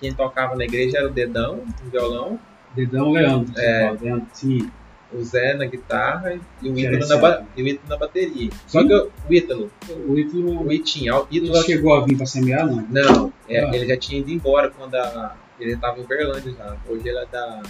[0.00, 2.38] quem tocava na igreja era o Dedão, o violão,
[2.74, 3.52] Dedão Leandro.
[3.58, 3.94] É.
[4.00, 4.70] Leandro, Sim.
[5.12, 7.44] o Zé na guitarra e o Ítalo na, ba
[7.88, 8.50] na bateria.
[8.66, 9.70] Só que eu- o Ítalo,
[10.08, 12.84] O Ítalo o Itinho, o Ítalo chegou a vir pra semear, não?
[12.90, 13.70] Não, é, Ah.
[13.74, 16.76] ele já tinha ido embora quando a- ele estava em Uberlândia já.
[16.88, 17.62] Hoje ele é da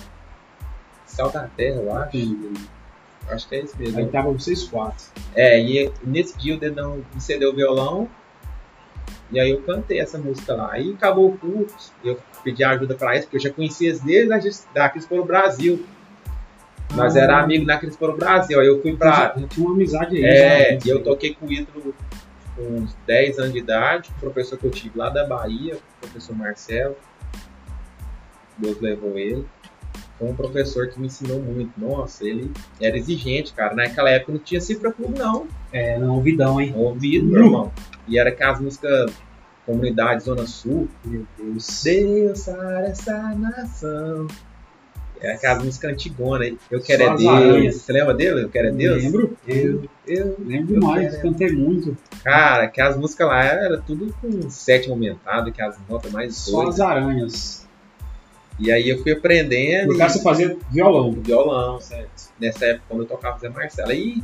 [1.07, 2.17] Sal da Terra, eu acho.
[3.29, 3.99] Acho que é isso mesmo.
[3.99, 5.07] Aí tava vocês quatro.
[5.35, 8.09] É, e nesse dia o Dedão me cedeu o violão.
[9.31, 10.73] E aí eu cantei essa música lá.
[10.73, 14.65] Aí acabou o curso, eu pedi ajuda pra eles, porque eu já conhecia eles desde
[14.75, 15.85] da Cris para o Brasil.
[16.95, 17.21] Nós Ah.
[17.21, 18.61] era amigos da Cris para o Brasil.
[18.61, 19.35] Aí eu fui pra.
[19.37, 20.25] Já tinha uma amizade aí.
[20.25, 21.95] É, já, e eu toquei com o Ítalo
[22.55, 26.01] com uns 10 anos de idade, o professor que eu tive lá da Bahia, o
[26.01, 26.95] professor Marcelo.
[28.57, 29.45] Deus levou ele.
[30.31, 31.73] Um professor que me ensinou muito.
[31.79, 33.75] Nossa, ele era exigente, cara.
[33.75, 35.47] Naquela época não tinha cifra clube, não.
[35.73, 36.73] É, não, ouvidão, hein?
[36.77, 37.73] Ouvido, meu irmão.
[38.07, 39.13] E era aquelas músicas
[39.67, 40.89] Comunidade Zona Sul.
[41.05, 41.83] Meu Deus.
[41.83, 44.27] Deus essa nação.
[45.21, 46.53] É aquelas músicas antigonas.
[46.71, 47.33] Eu quero Só é as Deus.
[47.33, 47.75] aranhas.
[47.77, 48.43] Você lembra dele?
[48.43, 49.03] Eu quero é Deus?
[49.03, 49.39] Lembro.
[49.47, 51.23] Eu, eu, Lembro Eu demais, quero.
[51.23, 51.97] cantei muito.
[52.23, 56.57] Cara, que as músicas lá era tudo com sétimo aumentado, que as notas mais Só
[56.59, 56.75] doidas.
[56.75, 57.64] as aranhas.
[58.59, 61.13] E aí eu fui aprendendo No e- caso, você fazia violão.
[61.13, 62.33] violão, certo?
[62.39, 63.91] Nessa época, quando eu tocava Zé Marcelo.
[63.91, 64.23] Aí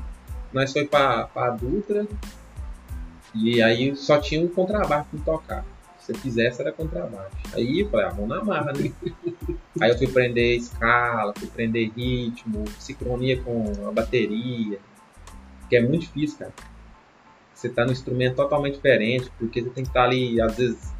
[0.52, 2.06] nós foi pra, pra Dutra
[3.34, 5.64] e aí só tinha um contrabaixo pra tocar.
[5.98, 7.30] Se você fizesse, era contrabaixo.
[7.52, 8.92] Aí eu falei, ah, vamos na marra, né?
[9.80, 14.78] aí eu fui aprender escala, fui aprender ritmo, sincronia com a bateria,
[15.68, 16.52] que é muito difícil, cara.
[17.54, 20.92] Você tá num instrumento totalmente diferente, porque você tem que estar ali, às vezes,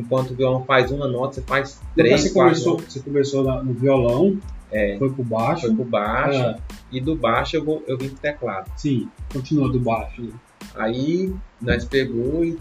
[0.00, 3.72] enquanto o violão faz uma nota, você faz três, você quatro começou, você começou no
[3.74, 4.38] violão,
[4.70, 4.96] É.
[4.98, 5.66] foi pro baixo.
[5.66, 6.38] Foi pro baixo.
[6.40, 6.58] Ah,
[6.92, 8.70] E do baixo eu, vou, eu vim pro teclado.
[8.76, 10.32] sim, continua do baixo.
[10.74, 12.58] Aí nós pegou e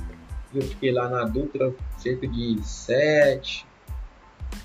[0.54, 3.66] eu fiquei lá na Dutra cerca de 7,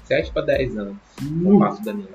[0.04, 0.96] 7 para 10 anos.
[1.20, 2.08] No Hum, passo Daniel.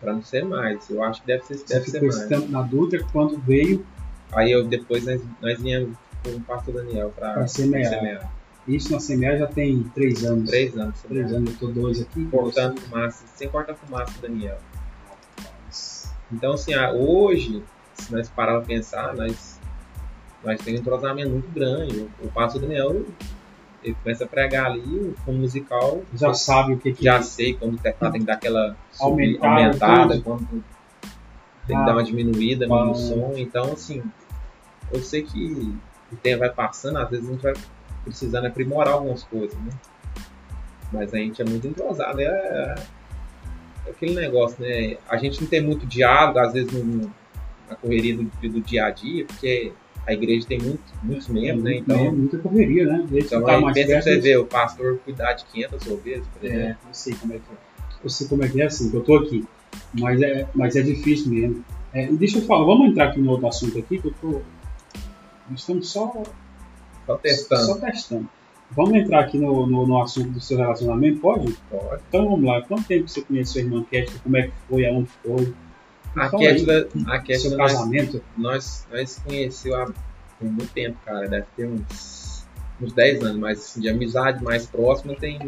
[0.00, 0.88] Pra não ser mais.
[0.90, 2.50] Eu acho que deve ser, você deve ser ficou esse mais.
[2.50, 3.84] na Dutra, quando veio
[4.32, 7.46] Aí eu depois nós, nós viemos com o passo Daniel pra, Pra
[8.66, 10.50] Isso na semear já tem três anos.
[10.50, 11.00] Três anos.
[11.02, 12.24] Três anos, eu tô dois aqui.
[12.26, 14.58] Cortando fumaça, sem cortar fumaça Daniel.
[16.32, 17.62] Então, assim, ah, hoje,
[17.94, 19.60] se nós parar pra pensar, nós,
[20.44, 22.00] nós temos um entrosamento muito grande.
[22.00, 23.04] O, o Passo Daniel,
[23.84, 27.74] ele começa a pregar ali, o musical, Já sabe o que que já sei quando
[27.74, 30.64] o teclado tem que dar aquela Aumentada, quando
[31.66, 33.32] tem que Ah, dar uma diminuída no som.
[33.36, 34.02] Então, assim,
[34.92, 35.76] eu sei que
[36.12, 37.54] o tempo vai passando, às vezes a gente vai
[38.06, 39.70] precisando aprimorar algumas coisas, né?
[40.92, 44.96] Mas a gente é muito entrosado, é, é aquele negócio, né?
[45.08, 47.12] A gente não tem muito diálogo, às vezes, no,
[47.68, 49.72] na correria do, do dia a dia, porque
[50.06, 51.76] a igreja tem muito, muitos membros, né?
[51.78, 53.06] Então, é muita correria, né?
[53.10, 56.46] Então tá aí pensa pra perto, você ver o pastor cuidar de 500 ovelhas, por
[56.46, 56.62] exemplo.
[56.62, 57.56] É, eu sei como é que é.
[58.04, 59.44] Eu sei como é que é assim, que eu tô aqui.
[59.98, 61.64] Mas é, mas é difícil mesmo.
[61.92, 64.42] É, deixa eu falar, vamos entrar aqui no outro assunto aqui, que eu tô.
[65.50, 66.22] Nós estamos só,
[67.06, 67.64] Só testando.
[67.64, 68.28] só testando.
[68.70, 71.52] Vamos entrar aqui no, no, no assunto do seu relacionamento, pode?
[71.70, 72.02] Pode.
[72.08, 72.62] Então vamos lá.
[72.62, 74.18] Quanto tempo você conheceu a irmã Kétia?
[74.22, 74.86] Como é que foi?
[74.86, 75.54] Aonde foi?
[76.16, 76.30] A.
[76.30, 78.22] Kétila, a Kétila Seu nós, casamento?
[78.36, 79.92] nós, nós conheceu há
[80.40, 81.28] muito tempo, cara.
[81.28, 82.46] Deve ter uns,
[82.80, 85.38] uns 10 anos, mas assim, de amizade mais próxima tem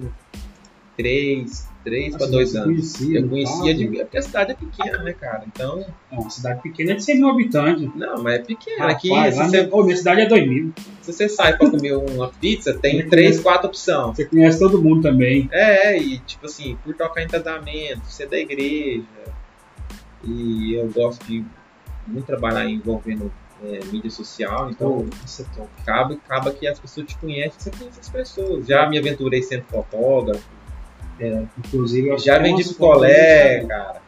[0.99, 2.67] 3, 3 para Nossa, 2 você anos.
[2.69, 3.87] Conhecia, Eu conhecia de.
[3.87, 5.45] Porque a cidade é pequena, né, cara?
[5.47, 5.87] Então.
[6.11, 7.95] Não, cidade pequena é de 100 mil habitantes.
[7.95, 8.87] Não, mas é pequena.
[8.89, 10.73] Aqui, Rapaz, se você, minha, minha cidade é 2 mil.
[11.01, 13.43] se você sai pra comer uma pizza, tem Eu 3, conheço.
[13.43, 14.17] 4 opções.
[14.17, 15.49] Você conhece todo mundo também.
[15.53, 19.05] É, e tipo assim, por tocar em casamento, ser da igreja.
[20.25, 21.45] E eu gosto de
[22.07, 23.33] muito trabalhar envolvendo
[23.63, 25.69] é, mídia social, então é top.
[25.81, 28.67] acaba, acaba que as pessoas te conhecem, você conhece as pessoas.
[28.67, 30.58] Já me aventurei sendo fotógrafo,
[31.21, 33.99] É, inclusive, eu já vendi picolé, cara.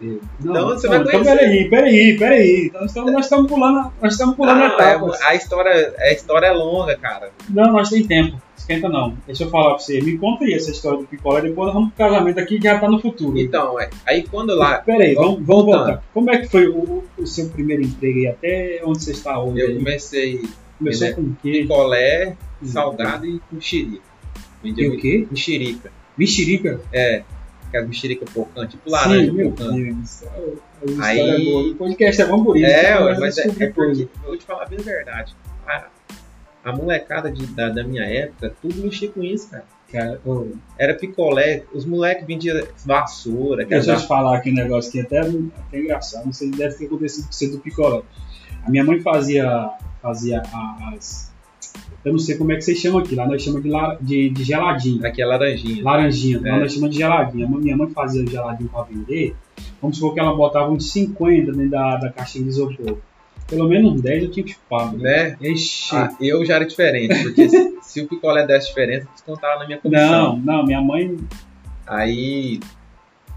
[0.00, 1.36] Não, Então você não, vai então conhecer.
[1.38, 2.66] peraí, peraí, peraí.
[2.68, 5.20] Então, nós estamos, nós estamos pulando, nós estamos pulando Não, é, etapas.
[5.20, 7.30] a, história, a história é longa, cara.
[7.50, 8.40] Não, nós tem tempo.
[8.56, 9.14] Esquenta não.
[9.26, 10.00] Deixa eu falar pra você.
[10.00, 11.42] Me conta aí essa história do picolé.
[11.42, 13.38] Depois nós vamos pro casamento aqui que já tá no futuro.
[13.38, 16.02] Então, é, aí quando lá Peraí, vamos, vamos voltar.
[16.14, 18.26] Como é que foi o, o seu primeiro emprego aí?
[18.28, 19.60] Até onde você está hoje?
[19.60, 19.76] eu aí?
[19.76, 20.42] comecei
[20.78, 21.50] Começou né, com o quê?
[21.62, 24.00] picolé, salgado e mexerica.
[24.64, 25.26] E Vendia o quê?
[25.30, 25.92] mexerica.
[26.20, 26.80] Mexerica?
[26.92, 27.22] É,
[27.66, 29.82] aquelas mexerica pocante, tipo Sim, laranja meu pocante.
[29.82, 30.22] Deus.
[30.98, 31.70] A Aí- é boa.
[31.70, 32.66] O podcast é bom por isso.
[32.66, 33.16] É, né?
[33.18, 35.34] mas é, descobrir é porque, eu vou te falar bem a verdade.
[35.66, 35.86] A,
[36.64, 39.64] a molecada de- da, da minha época, tudo mexia com isso, cara.
[39.90, 40.20] Cara,
[40.78, 45.02] Era picolé, os moleques vendiam vassoura, Deixa eu te falar aqui um negócio que é
[45.02, 46.26] até, até engraçado.
[46.26, 48.02] Não sei, deve ter acontecido com você do picolé.
[48.62, 50.42] A minha mãe fazia, fazia
[50.92, 51.32] as.
[52.04, 53.14] Eu não sei como é que vocês chamam aqui.
[53.14, 55.06] Lá nós chamamos de, la- de, de geladinho.
[55.06, 55.84] aqui é laranjinha.
[55.84, 56.40] Laranjinha.
[56.40, 56.60] Lá É.
[56.60, 57.46] nós chamamos de geladinho.
[57.46, 59.34] A minha mãe fazia geladinho para vender.
[59.82, 62.96] Vamos supor que ela botava uns 50 dentro da, da caixinha de isopor.
[63.46, 64.96] Pelo menos uns 10 eu tinha chupado.
[64.96, 65.36] Né?
[65.42, 65.94] Ixi.
[65.96, 69.78] Ah, eu já era diferente, porque se, se o picolé desse diferença, descontava na minha
[69.78, 70.36] comissão.
[70.36, 71.18] não, não, minha mãe.
[71.86, 72.60] Aí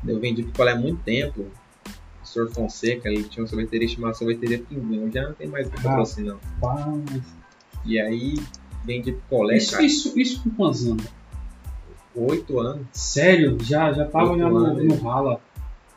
[0.07, 1.47] eu vendi picolé há muito tempo.
[2.23, 5.03] O senhor Fonseca, ele tinha uma sorveteria chamada Sorveteria Pinguim.
[5.03, 6.39] Hoje já não tem mais patrocínio, não.
[6.61, 6.93] Pá,
[7.85, 8.35] E aí
[8.85, 11.05] vendi picolé, isso, cara, isso, isso com quantos anos?
[12.15, 12.85] oito anos.
[12.91, 13.57] Sério?
[13.61, 15.39] Já, já tava já no, no rala.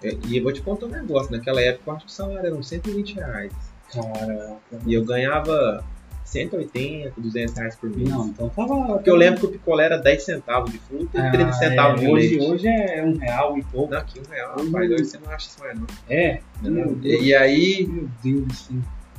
[0.02, 2.46] É, E eu vou te contar um negócio, naquela época eu acho que o salário
[2.46, 3.52] era uns 120 reais.
[3.92, 4.56] Cara.
[4.86, 5.84] E eu ganhava
[6.24, 8.08] 180, 200 reais por mês.
[8.08, 8.94] Não, então tava.
[8.94, 12.04] Porque eu lembro que o picolé era 10 centavos de fruta e 30 centavos é,
[12.04, 12.50] de hoje, leite.
[12.50, 13.92] hoje é um real e pouco.
[13.92, 15.86] Não, aqui um real, rapaz, hoje você não acha isso mais não.
[16.08, 16.40] É?
[16.62, 16.98] Deus.
[17.04, 18.76] E, e aí, Meu Deus do céu.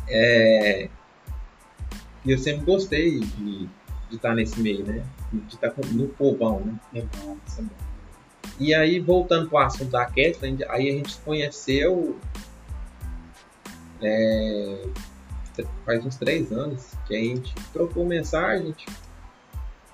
[0.10, 0.90] é,
[2.32, 3.70] eu sempre gostei de,
[4.12, 5.04] estar nesse meio, né?
[5.32, 6.80] De estar com- no povão, né?
[6.96, 7.70] É bom, isso é bom.
[8.60, 12.18] E aí, voltando para o assunto da Kathleen, aí a gente conheceu
[14.02, 14.88] é,
[15.86, 18.86] faz uns três anos, que a gente trocou mensagem, a gente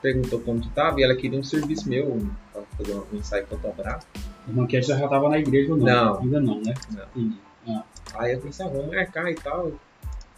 [0.01, 4.11] perguntou como que tava, e ela queria um serviço meu para fazer um ensaio fotográfico.
[4.47, 5.85] Irmão Cat já estava na igreja ou não?
[5.85, 6.19] Não.
[6.19, 6.73] Ainda não, né?
[6.91, 7.03] Não.
[7.15, 7.37] Entendi.
[8.15, 9.71] Aí eu pensei, ah, vamos marcar e tal.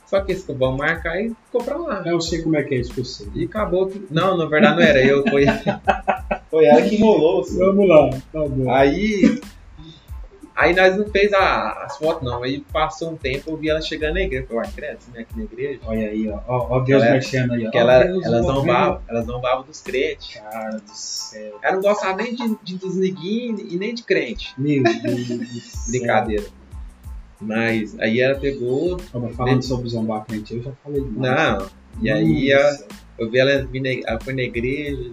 [0.05, 2.03] Só que esse que vamos marcar e ficou pra lá.
[2.05, 3.27] Eu sei como é que é isso você.
[3.33, 4.05] E acabou que.
[4.11, 5.45] Não, na verdade não era eu, foi,
[6.51, 7.41] foi ela que enrolou.
[7.41, 7.57] assim.
[7.57, 8.69] Vamos lá, tá bom.
[8.71, 9.39] Aí.
[10.55, 12.41] Aí nós não fez a- as fotos, não.
[12.41, 14.43] Aí passou um tempo, eu vi ela chegando na igreja.
[14.43, 15.79] Eu falei, uai, credo, você não é aqui na igreja?
[15.85, 16.39] Olha aí, ó.
[16.47, 17.63] Ó, ó Deus Ela- mexendo aí, ó.
[17.63, 20.35] Porque ela, Deus zombavam, elas zombavam dos crentes.
[20.39, 21.59] Cara do céu.
[21.61, 24.53] Ela não gostava nem de, de, dos neguinhos e nem de crente.
[24.57, 25.87] Meu Deus.
[25.89, 26.45] Brincadeira.
[27.45, 28.97] Mas aí ela pegou.
[28.97, 31.63] Tava falando sobre zombar crente, eu já falei demais.
[31.63, 31.69] Não.
[32.01, 32.79] E aí a,
[33.17, 35.11] eu vi ela, ela foi na igreja.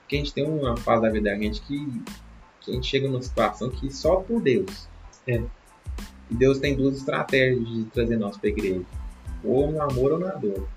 [0.00, 2.02] Porque a gente tem uma fase da vida da gente que,
[2.60, 4.88] que a gente chega numa situação que só por Deus.
[5.26, 5.40] É.
[6.30, 8.82] E Deus tem duas estratégias de trazer nós pra igreja.
[9.44, 10.68] Ou no amor ou na dor.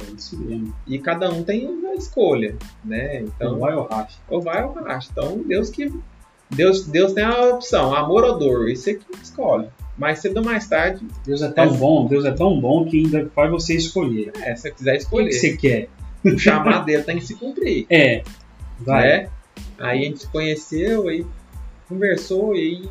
[0.00, 0.74] É isso mesmo.
[0.86, 3.20] E cada um tem uma escolha, né?
[3.20, 4.18] Então Então, vai ou racha.
[4.28, 5.08] ou vai ou racha.
[5.12, 5.92] Então, Deus que.
[6.50, 8.68] Deus, Deus tem a opção, amor ou dor.
[8.68, 9.68] Isso é que escolhe.
[9.96, 11.76] Mais cedo ou mais tarde, Deus é tão É.
[11.76, 14.32] bom, Deus é tão bom que ainda faz você escolher.
[14.42, 15.32] é, se você quiser O que, escolher.
[15.32, 15.88] você quer?
[16.24, 17.86] O chamado dele tem que se cumprir.
[17.90, 18.22] É.
[18.80, 19.02] Vai.
[19.22, 19.30] né?
[19.78, 21.24] Aí a gente se conheceu, aí
[21.88, 22.88] conversou, e aí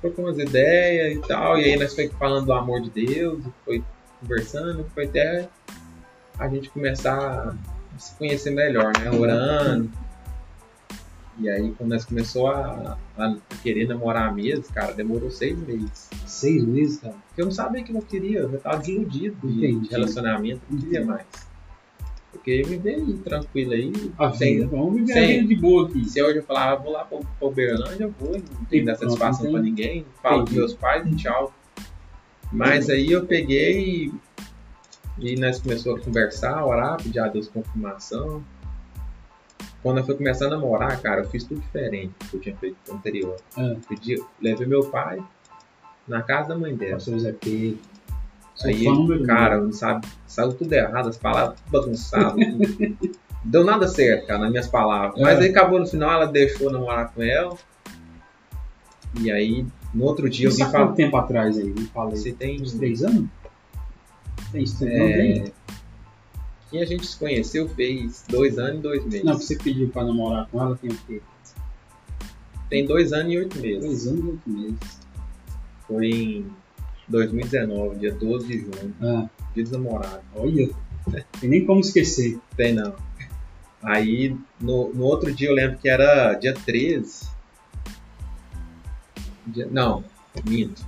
[0.00, 3.82] trocou umas ideias e tal, e aí nós foi falando do amor de Deus, foi
[4.20, 5.48] conversando, foi até
[6.38, 7.54] a gente começar
[7.96, 9.10] a se conhecer melhor, né?
[9.10, 9.90] Orando.
[11.38, 16.10] E aí quando nós começou a, a querer namorar mesmo, cara, demorou seis meses.
[16.26, 17.14] Seis meses, cara.
[17.28, 19.88] Porque eu não sabia o que eu queria, eu tava desiludido de, Entendi.
[19.88, 21.26] de relacionamento, não queria mais.
[22.34, 24.66] Eu queria viver aí, tranquilo aí, A sem, vida.
[24.66, 26.04] Vamos viver vida de boa aqui.
[26.04, 28.96] se hoje eu falar, ah, vou lá pra, pra Uberlândia, eu vou, não tem dar
[28.96, 31.52] satisfação não pra ninguém, falo com meus pais e tchau.
[32.52, 34.12] Mas aí eu peguei e
[35.20, 38.42] E nós começamos a conversar, orar, pedir a Deus confirmação.
[39.88, 42.56] Quando eu fui começar a namorar, cara, eu fiz tudo diferente do que eu tinha
[42.58, 43.36] feito no anterior.
[43.56, 45.18] Ah, Pedi, levei meu pai
[46.06, 46.98] na casa da mãe dela.
[47.00, 47.78] Zé Pedro.
[48.66, 52.34] Aí, fã cara, não sabe, saiu tudo errado, as palavras tudo bagunçadas.
[53.42, 55.18] Deu nada certo, cara, nas minhas palavras.
[55.22, 55.44] Mas É.
[55.44, 57.56] aí acabou no final, ela deixou eu namorar com ela.
[59.18, 60.92] E aí, no outro dia, eu Isso vim há falar.
[60.92, 61.64] tempo atrás aí?
[61.72, 62.14] Me falei.
[62.14, 62.60] Você tem.
[62.60, 63.26] Uns três anos?
[64.52, 65.52] Tem isso É, não tem?
[66.70, 69.24] Que a gente se conheceu fez dois anos e dois meses.
[69.24, 71.20] Não, você pediu pra namorar com ela tem o quê?
[72.68, 73.80] Tem dois anos e oito meses.
[73.80, 74.98] Dois anos e oito meses.
[75.86, 76.46] Foi em
[77.08, 80.20] 2019, dia 12 de junho, Ah, dia dos namorados.
[80.34, 80.68] olha.
[81.40, 82.38] Tem nem como esquecer.
[82.56, 82.94] Tem não.
[83.82, 87.26] Aí no, no outro dia eu lembro que era dia 13.
[89.46, 90.04] Dia- não,
[90.46, 90.84] minto.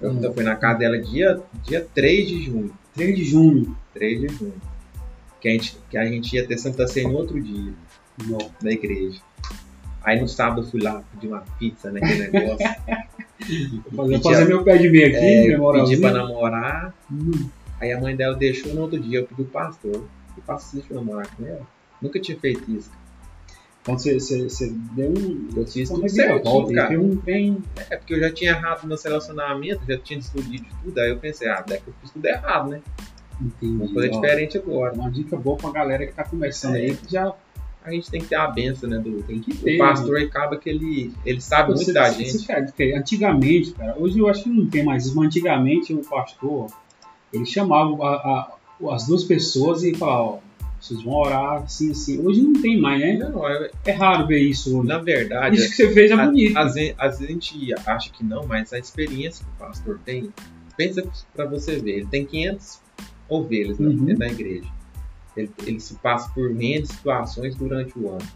[0.00, 0.32] Eu, Hum.
[0.32, 2.72] fui na casa dela dia, dia 3 de junho.
[2.94, 3.76] 3 de junho.
[3.92, 4.54] 3 de junho.
[5.40, 7.72] Que a gente, que a gente ia ter Santa Ceia no outro dia,
[8.26, 8.38] Não.
[8.60, 9.20] da igreja.
[10.02, 12.66] Aí no sábado eu fui lá pedir uma pizza naquele negócio.
[13.92, 16.94] Vou fazer, fazer meu pé de meia aqui, é, pedi pra namorar.
[17.10, 17.48] Hum,
[17.80, 20.08] Aí a mãe dela deixou no outro dia, eu pedi o pastor.
[20.36, 21.66] O pastor eu namorar com ela.
[22.02, 22.90] Nunca tinha feito isso.
[23.82, 25.48] Então você, você, você deu um.
[25.56, 26.88] Eu fiz tudo aí, cara.
[26.88, 27.58] Deu um trem.
[27.88, 30.98] É porque eu já tinha errado no relacionamento, já tinha desiludido de tudo.
[30.98, 32.82] Aí eu pensei, ah, daqui eu fiz tudo errado, né?
[33.40, 33.76] Entendi.
[33.78, 34.94] Vamos fazer Ó, diferente agora.
[34.94, 36.80] Uma dica boa pra galera que tá começando É.
[36.80, 37.32] aí, que já
[37.84, 38.98] A gente tem que ter a benção, né?
[38.98, 39.78] Do, tem que o ter.
[39.78, 42.46] pastor acaba que ele, ele sabe muito Você- da você- gente.
[42.46, 45.98] cara, porque antigamente, cara, hoje eu acho que não tem mais isso, mas antigamente o
[46.04, 46.66] pastor,
[47.32, 48.14] ele chamava a-
[48.84, 50.38] a- as duas pessoas e falava, ó,
[50.78, 52.20] vocês vão orar assim, assim.
[52.20, 53.14] Hoje não tem mais, né?
[53.32, 54.86] Não, é- É raro ver isso hoje.
[54.88, 56.58] na verdade, Isso que você fez é a- bonito.
[56.58, 59.98] às, ve- às vezes a gente acha que não, mas a experiência que o pastor
[60.04, 60.30] tem,
[60.76, 61.02] pensa
[61.34, 62.80] pra você ver, ele tem 500
[63.28, 64.04] ovelhas né, Uhum.
[64.04, 64.68] dentro da igreja.
[65.36, 68.26] Ele, ele se passa por N situações durante o ano.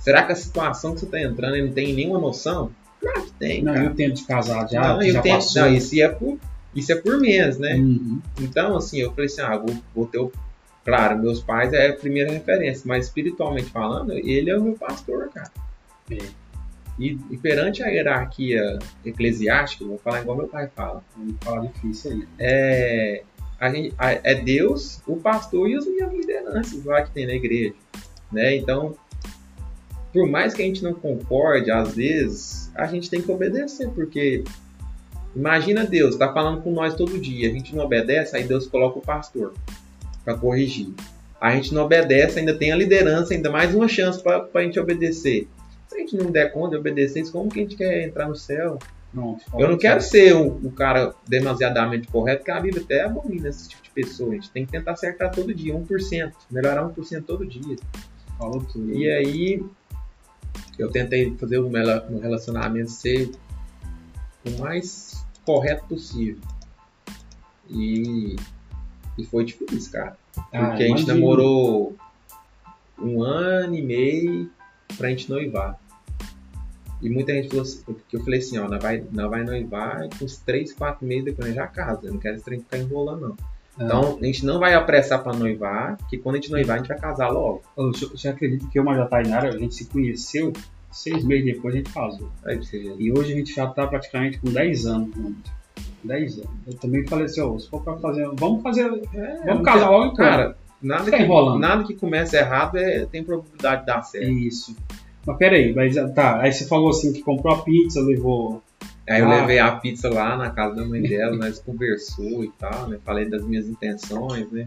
[0.00, 2.72] Será que a situação que você está entrando ele não tem nenhuma noção?
[3.00, 3.86] Claro que tem, Não, cara.
[3.86, 5.62] eu tempo de casar já, Não, que eu já tenho- passou.
[5.62, 6.38] não, isso é por,
[6.74, 7.74] isso é por mês, né?
[7.76, 8.20] Uhum.
[8.40, 10.32] Então, assim, eu falei assim, ah, vou, vou ter o...
[10.84, 15.28] Claro, meus pais é a primeira referência, mas espiritualmente falando, ele é o meu pastor,
[15.32, 15.50] cara.
[16.10, 16.18] É.
[16.98, 21.60] E, e perante a hierarquia eclesiástica, eu vou falar igual meu pai fala, Vamos falar
[21.66, 22.28] difícil aí.
[22.38, 23.22] é,
[23.62, 27.34] a gente, a- é Deus, o pastor e as minhas lideranças lá que tem na
[27.34, 27.72] igreja,
[28.32, 28.56] né?
[28.56, 28.96] Então,
[30.12, 34.42] por mais que a gente não concorde, às vezes, a gente tem que obedecer, porque
[35.36, 38.98] imagina Deus, tá falando com nós todo dia, a gente não obedece, aí Deus coloca
[38.98, 39.54] o pastor
[40.24, 40.88] para corrigir.
[41.40, 44.80] A gente não obedece, ainda tem a liderança, ainda mais uma chance para a gente
[44.80, 45.46] obedecer.
[45.86, 48.34] Se a gente não der conta de obedecer, como que a gente quer entrar no
[48.34, 48.80] céu?
[49.12, 53.48] Pronto, Eu não quero ser o, o cara demasiadamente correto, porque a Bíblia até abomina
[53.48, 54.30] esse tipo de pessoa.
[54.30, 56.32] A gente tem que tentar acertar todo dia, 1%.
[56.50, 57.76] Melhorar 1% todo dia.
[58.38, 58.90] Falou tudo.
[58.90, 59.62] E aí,
[60.78, 63.30] eu tentei fazer o meu relacionamento ser
[64.46, 66.38] o mais correto possível.
[67.68, 68.36] E,
[69.18, 70.16] e foi difícil, cara.
[70.52, 71.94] Ah, Porque a gente namorou
[72.98, 74.50] um ano e meio
[74.96, 75.78] pra gente noivar.
[77.02, 80.08] E muita gente falou assim, porque eu falei assim, ó, nós vai, nós vai noivar
[80.16, 82.06] com uns 3, 4 meses depois já casa.
[82.06, 83.36] Eu não quero esse trem ficar enrolando, não.
[83.78, 83.84] Ah.
[83.84, 86.88] Então, a gente não vai apressar pra noivar, que quando a gente noivar, a gente
[86.88, 87.62] vai casar logo.
[87.76, 90.52] Você você acredita que eu e a Tainara, a gente se conheceu,
[90.92, 92.30] seis meses depois a gente casou.
[92.44, 92.94] Ver.
[92.98, 95.50] E hoje a gente já tá praticamente com 10 anos junto.
[96.04, 96.50] 10 anos.
[96.66, 100.12] Eu também falei assim, ó, se for pra fazer, vamos fazer, É, vamos casar logo
[100.12, 100.24] então.
[100.24, 101.58] Cara, nada que, enrolando.
[101.58, 104.30] nada que começa errado é, tem probabilidade de dar certo.
[104.30, 104.76] Isso.
[105.26, 108.62] Mas peraí, mas tá, aí você falou assim que comprou a pizza, levou.
[109.08, 109.40] Aí eu Ah.
[109.40, 112.98] levei a pizza lá na casa da mãe dela, nós conversou e tal, né?
[113.04, 114.66] Falei das minhas intenções, né?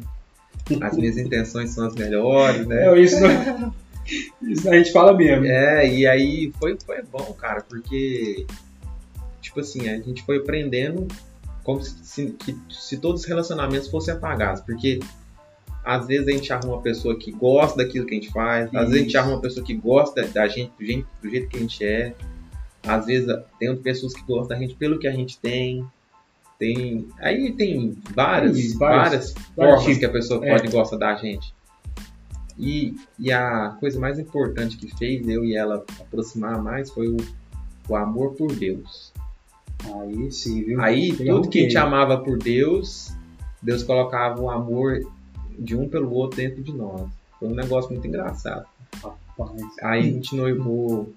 [0.81, 2.85] As minhas intenções são as melhores, né?
[2.87, 3.73] É, isso, não-
[4.43, 5.45] isso a gente fala mesmo.
[5.45, 8.45] É, e aí foi, foi bom, cara, porque,
[9.41, 11.07] tipo assim, a gente foi aprendendo
[11.63, 14.99] como se, se- que, se todos os relacionamentos fossem apagados, porque
[15.85, 18.89] às vezes a gente arruma uma pessoa que gosta daquilo que a gente faz, às
[18.89, 19.17] vezes a gente Isso.
[19.19, 22.15] arruma uma pessoa que gosta da gente do jeito, do jeito que a gente é,
[22.85, 23.27] às vezes
[23.59, 25.85] tem outras pessoas que gostam da gente pelo que a gente tem.
[26.57, 30.51] Tem, aí tem várias, Isso, várias vários formas que a pessoa É.
[30.51, 31.53] pode gostar da gente.
[32.57, 37.17] E, e a coisa mais importante que fez eu e ela aproximar mais foi o,
[37.89, 39.11] o amor por Deus.
[39.83, 40.81] Aí sim, viu?
[40.81, 43.13] Aí, Legal tudo que a gente amava por Deus,
[43.61, 45.01] Deus colocava o amor
[45.59, 47.09] de um pelo outro dentro de nós.
[47.39, 48.65] Foi um negócio muito engraçado.
[49.03, 49.61] Rapaz.
[49.81, 51.13] Aí a gente noivou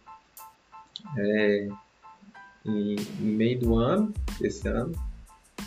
[1.16, 1.68] é,
[2.64, 4.92] em, em meio do ano, desse ano.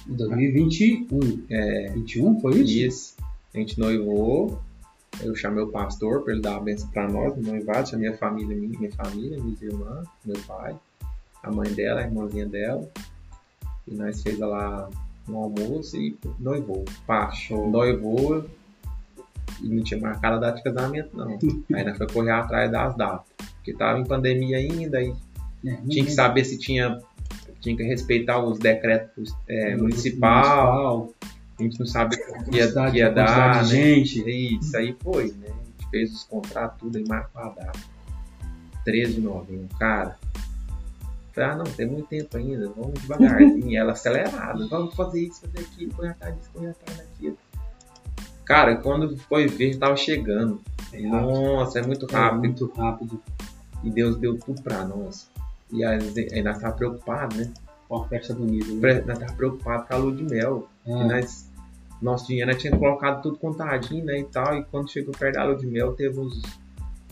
[0.07, 1.45] 2021.
[1.49, 2.77] É, 21 foi isso?
[2.77, 3.15] isso.
[3.53, 4.61] A gente noivou.
[5.21, 7.89] Eu chamei o pastor para ele dar a benção para nós no noivado.
[7.89, 10.75] Chamei a família, minha, minha família, minhas irmãs, meu pai,
[11.43, 12.89] a mãe dela, a irmãzinha dela.
[13.87, 14.89] E nós fez lá
[15.27, 16.85] um almoço e noivou.
[17.05, 17.69] Pá, show.
[17.69, 18.45] Noivou
[19.63, 21.37] e não tinha marcado a data de casamento, não.
[21.69, 23.27] Nós foi correr atrás das datas.
[23.55, 25.13] Porque tava em pandemia ainda e
[25.65, 26.99] É, tinha que saber se tinha.
[27.59, 31.13] Tinha que respeitar os decretos é, municipal, municipal.
[31.59, 33.57] A gente não sabia o que ia, que ia dar.
[33.57, 33.63] né?
[33.63, 34.57] gente.
[34.59, 35.47] Isso aí foi, né?
[35.49, 37.79] A gente fez os contratos, tudo aí marcou a data.
[38.83, 39.67] 13 de novembro.
[39.77, 40.17] Cara,
[41.33, 43.69] falei, ah, não, tem muito tempo ainda, vamos devagarzinho.
[43.69, 47.37] E ela acelerada, vamos fazer isso, fazer aquilo, correr atrás disso, correr atrás daquilo.
[48.51, 50.59] Cara, quando foi ver, tava chegando.
[50.91, 51.01] É.
[51.01, 52.39] Nossa, é muito É rápido.
[52.39, 53.21] muito rápido.
[53.83, 55.29] E Deus deu tudo pra nós.
[55.71, 57.49] E nós tava preocupado, né?
[57.87, 58.67] Com a festa bonita.
[58.73, 59.03] né?
[59.07, 60.67] Nós tava preocupado com a lua de mel.
[60.85, 60.91] É.
[60.91, 61.49] Nós,
[62.01, 64.19] nosso dinheiro nós tinha colocado tudo contadinho, né?
[64.19, 64.57] E tal.
[64.57, 66.41] E quando chegou perto da lua de mel, teve uns,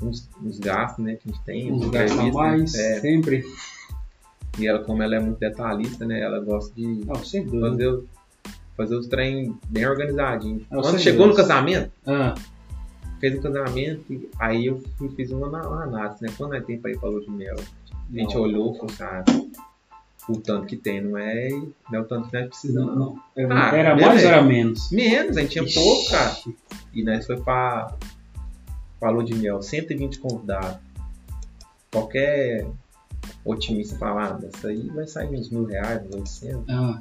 [0.02, 1.16] uns, uns gastos, né?
[1.16, 1.72] Que a gente tem.
[1.72, 2.98] Uns uns gastos a mais, né?
[2.98, 3.46] É, sempre.
[4.60, 6.20] e ela, como ela é muito detalhista, né?
[6.20, 7.70] Ela gosta de Não, sem dúvida.
[7.70, 8.04] fazer,
[8.80, 10.64] fazer os trem bem organizadinhos.
[10.72, 11.48] É, eu Quando chegou no Deus.
[11.48, 12.34] casamento, Ah,
[13.20, 16.30] fez o casamento, e aí eu fui, fiz uma, uma análise, né?
[16.38, 17.56] Quando nós tem pra ir pra lua de mel?
[17.58, 18.42] A gente não.
[18.42, 19.24] olhou e falou assim, ah,
[20.30, 22.96] o tanto que tem não é, não é o tanto que nós Não, precisamos.
[22.98, 23.20] não.
[23.36, 24.08] Era, Ah, era beleza.
[24.10, 24.92] mais ou era menos?
[24.92, 26.32] Menos, a gente tinha pouco, cara.
[26.32, 26.56] Ixi,
[26.94, 27.94] E nós foi pra,
[29.00, 30.78] pra lua de mel, 120 convidados.
[31.92, 32.66] Qualquer
[33.44, 36.70] otimista falar, ah, aí vai sair uns mil reais, uns 800.
[36.70, 37.00] Ah,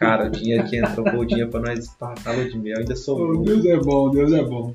[0.00, 2.94] Cara, o dinheiro que entrou foi o dinheiro pra nós passar lua de mel, ainda
[2.94, 3.44] oh, sobrou.
[3.44, 4.72] Deus é bom, Deus é bom.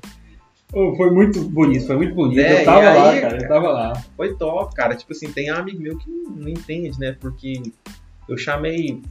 [0.72, 2.38] Oh, foi muito bonito, foi muito bonito.
[2.38, 4.04] É, eu tava aí, lá, cara, eu tava lá.
[4.16, 4.94] Foi top, cara.
[4.94, 7.16] Tipo assim, tem amigo meu que não entende, né?
[7.20, 7.60] Porque
[8.28, 9.02] eu chamei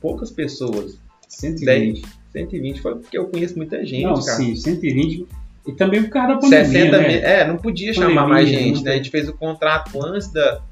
[0.00, 0.98] poucas pessoas.
[1.28, 2.02] 120.
[2.32, 4.36] 120 foi porque eu conheço muita gente, não, cara.
[4.38, 5.26] sim, 120.
[5.66, 7.08] E também por causa da pandemia, 60 né?
[7.08, 7.18] mil.
[7.18, 8.92] É, não podia Pandemia, chamar mais gente, né?
[8.92, 10.62] A gente fez o contrato antes da,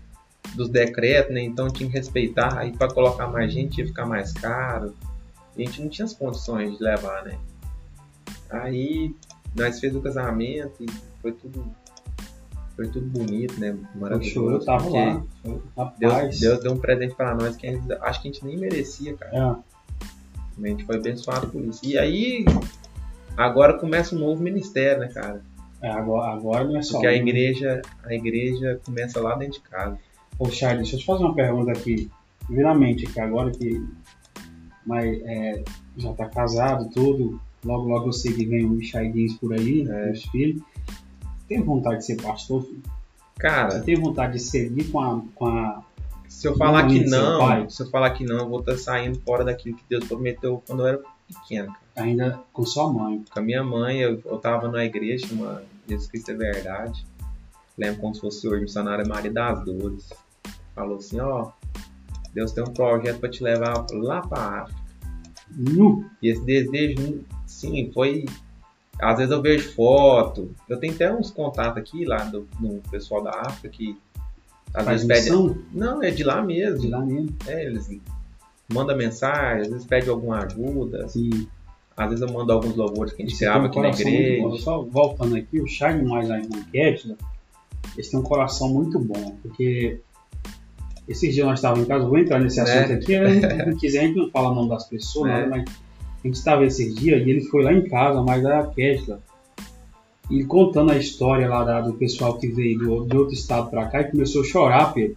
[0.55, 1.43] dos decretos, né?
[1.43, 2.59] Então tinha que respeitar.
[2.59, 4.95] Aí para colocar mais gente ia ficar mais caro.
[5.57, 7.39] A gente não tinha as condições de levar, né?
[8.51, 9.15] Aí
[9.55, 10.87] nós fez o casamento e
[11.21, 11.65] foi tudo.
[12.77, 13.77] Foi tudo bonito, né?
[13.95, 14.51] Maravilhoso.
[14.57, 15.23] eu tava lá.
[15.99, 16.41] Deus.
[16.41, 19.37] Deus deu um presente para nós que gente- acho que a gente nem merecia, cara.
[19.37, 21.81] É, A gente foi abençoado por isso.
[21.85, 22.45] E aí,
[23.37, 25.43] agora começa um novo ministério, né, cara?
[25.83, 26.93] é, agora, agora não é só.
[26.95, 29.99] Porque a igreja, a igreja começa lá dentro de casa.
[30.41, 32.11] Ô, Charles, deixa eu te fazer uma pergunta aqui.
[32.49, 33.87] Vi na mente que agora que
[34.87, 35.63] mas, é,
[35.99, 37.39] já tá casado, tudo.
[37.65, 40.11] Logo, logo eu sei que vem o Michaidins por aí, É.
[40.11, 40.63] os filhos.
[41.47, 42.63] Tem vontade de ser pastor?
[42.65, 42.83] filho?
[42.83, 45.23] Você Cara, tem vontade de seguir com a.
[45.35, 45.83] Com a...
[46.27, 49.45] se eu falar que não, se eu falar que não, eu vou estar saindo fora
[49.45, 51.75] daquilo que Deus prometeu quando eu era pequeno.
[51.95, 52.07] cara.
[52.07, 53.23] ainda com sua mãe?
[53.31, 57.07] Com a minha mãe, eu, eu tava na igreja, uma Jesus Cristo é Verdade.
[57.77, 60.09] Lembro como se fosse hoje, missionária Maria das Dores.
[60.75, 61.51] Falou assim, ó,
[62.33, 64.81] Deus tem um projeto para te levar lá para África.
[65.57, 66.05] Nu!
[66.23, 68.25] E esse desejo, sim, foi.
[69.01, 70.55] Às vezes eu vejo foto.
[70.69, 73.97] Eu tenho até uns contatos aqui lá do, no pessoal da África que
[74.73, 76.81] às Faz vezes missão Não, é de lá mesmo.
[76.81, 77.35] de lá mesmo.
[77.47, 77.89] É, eles
[78.73, 81.09] mandam mensagem, às vezes pedem alguma ajuda.
[81.09, 81.49] Sim.
[81.97, 84.57] Às vezes eu mando alguns louvores que a gente grava um aqui na igreja.
[84.59, 87.17] Só voltando aqui, o Charles mais a irmã Kétila,
[87.95, 90.01] eles têm um coração muito bom, porque
[91.11, 92.63] esses dias nós estávamos em casa, vou entrar nesse Né?
[92.63, 95.35] assunto aqui, eu não quiser, a gente não fala o nome das pessoas, É.
[95.35, 98.67] nada, mas a gente estava esses dias e ele foi lá em casa, mas a
[98.67, 99.21] Kétila,
[100.31, 103.87] e contando a história lá da- do pessoal que veio do, de outro estado para
[103.87, 105.17] cá e começou a chorar, Pedro.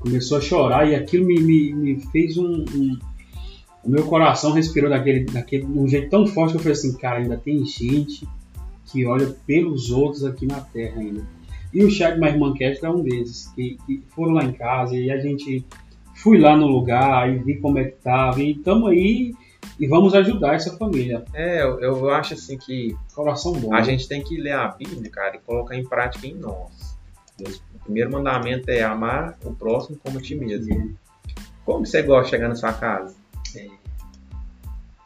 [0.00, 2.98] Começou a chorar e aquilo me, me, me fez um, um-
[3.84, 6.96] O meu coração respirou daquele, daquele, de um jeito tão forte que eu falei assim,
[6.96, 8.26] cara, ainda tem gente
[8.86, 11.22] que olha pelos outros aqui na Terra ainda.
[11.76, 15.10] E o Chad mais Kétila é um desses, que, que foram lá em casa e
[15.10, 15.62] a gente
[16.14, 19.34] fui lá no lugar e vi como é que tava e estamos aí
[19.78, 21.22] e vamos ajudar essa família.
[21.34, 23.74] É, eu, eu acho assim que Coração bom.
[23.74, 23.84] a né?
[23.84, 26.96] gente tem que ler a Bíblia, cara, e colocar em prática em nós.
[27.74, 30.96] O primeiro mandamento é amar o próximo como a ti mesmo.
[31.62, 33.14] Como que você gosta de chegar na sua casa?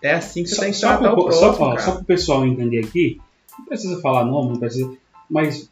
[0.01, 1.81] É assim que você Só, tem que só, tratar pro, o só, próximo, ó, cara.
[1.81, 3.21] só pro pessoal entender aqui,
[3.59, 4.97] não precisa falar nome, não precisa,
[5.29, 5.70] mas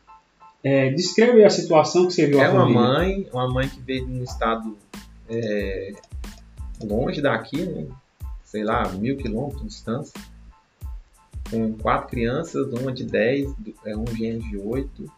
[0.63, 2.83] é, descreve a situação que você viu É uma família.
[2.83, 4.77] mãe, uma mãe que veio de um estado
[5.29, 5.93] é,
[6.83, 7.87] longe daqui, né?
[8.45, 10.21] sei lá, mil quilômetros de distância,
[11.51, 13.55] com quatro crianças, uma de 10,
[13.85, 15.13] é, um gênio de 8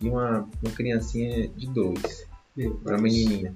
[0.00, 2.26] e uma, uma criancinha de 2,
[2.56, 3.54] Meu uma menininha.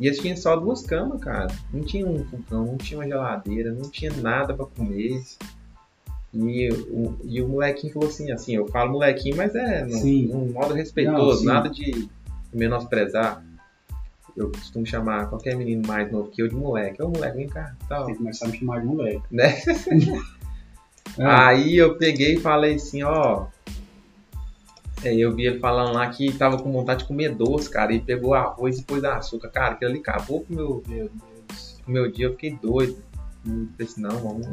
[0.00, 1.48] E eles tinham só duas camas, cara.
[1.72, 5.22] Não tinha um fogão, não tinha uma geladeira, não tinha nada pra comer.
[6.32, 10.52] E o, e o molequinho falou assim, assim, eu falo molequinho, mas é num, num
[10.52, 12.08] modo respeitoso, não, nada de
[12.52, 13.44] menosprezar.
[14.36, 17.02] Eu costumo chamar qualquer menino mais novo que eu de moleque.
[17.02, 17.74] Ô moleque, vem cá.
[17.88, 18.04] Tal.
[18.04, 19.22] Tem que começar a me chamar de moleque.
[19.32, 19.58] Né?
[21.18, 21.24] é.
[21.24, 23.46] Aí eu peguei e falei assim, ó.
[25.02, 28.00] É, eu vi ele falando lá que tava com vontade de comer doce, cara, e
[28.00, 29.48] pegou arroz e pôs açúcar.
[29.48, 31.10] Cara, aquilo ali acabou com o meu, meu,
[31.86, 32.96] meu dia, eu fiquei doido.
[33.44, 34.46] E falei assim, não, vamos,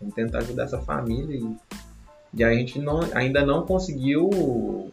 [0.00, 1.36] vamos tentar ajudar essa família.
[1.36, 1.56] E,
[2.34, 4.92] e a gente não, ainda não conseguiu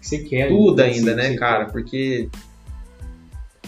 [0.00, 1.66] que quer, tudo ainda, né, cara?
[1.66, 1.72] Quer.
[1.72, 2.28] Porque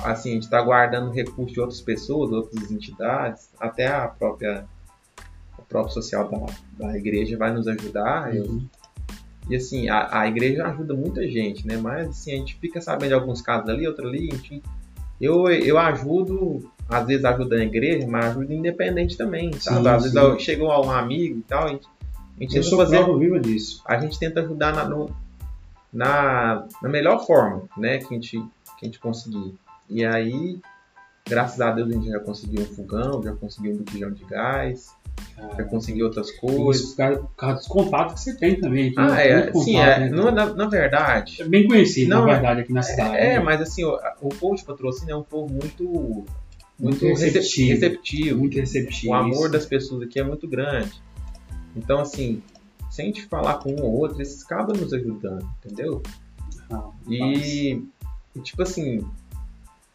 [0.02, 4.64] assim, a gente está guardando recursos de outras pessoas, outras entidades, até a própria
[5.58, 8.34] o próprio social da, da igreja vai nos ajudar.
[8.34, 8.66] Uhum.
[9.48, 11.76] e assim, a, a igreja ajuda muita gente, né?
[11.76, 14.62] Mas assim, a gente fica sabendo de alguns casos ali, outro ali, gente,
[15.20, 19.82] eu, eu ajudo, às vezes ajudando a igreja, mas ajudo independente também, sabe?
[19.82, 20.10] Sim, às sim.
[20.10, 21.86] vezes chegou um amigo e tal, a gente,
[22.36, 23.82] a gente eu tenta fazer, viva disso.
[23.86, 25.10] A gente tenta ajudar na, no,
[25.92, 27.98] na, na melhor forma, né?
[27.98, 28.38] Que a gente,
[28.78, 29.54] que a gente conseguir.
[29.88, 30.58] E aí,
[31.28, 34.94] graças a Deus, a gente já conseguiu um fogão, já conseguiu um botijão de gás,
[35.38, 36.82] ah, já conseguiu outras coisas.
[36.82, 38.92] Isso por causa dos contatos que você tem também.
[38.96, 41.42] ah, é, é sim, é, né, na, na, verdade.
[41.42, 43.16] É bem conhecido, não, na verdade, aqui na cidade.
[43.16, 43.40] É, né?
[43.40, 46.24] mas assim, o, o povo de patrocínio é um povo muito.
[46.80, 48.38] Muito, muito receptivo, receptivo.
[48.38, 49.12] Muito receptivo.
[49.12, 50.90] O amor das pessoas aqui é muito grande.
[51.76, 52.42] Então, assim,
[52.90, 56.02] se a gente falar com um ou outro, esses acabam nos ajudando, entendeu?
[56.70, 57.82] Ah, e,
[58.34, 59.06] e, tipo assim,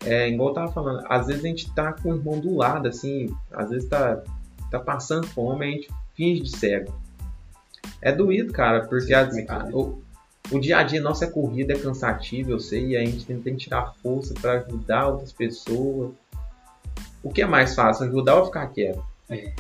[0.05, 2.87] é, igual eu tava falando, às vezes a gente tá com o irmão do lado,
[2.87, 4.23] assim, às vezes tá,
[4.69, 6.93] tá passando fome, a gente finge de cego.
[8.01, 10.01] É doído, cara, porque a, a, o,
[10.51, 13.41] o dia a dia nosso é corrida, é cansativo, eu sei, e a gente tem,
[13.41, 16.11] tem que tirar força para ajudar outras pessoas.
[17.25, 19.03] O que é mais fácil, ajudar ou ficar quieto?
[19.27, 19.51] É.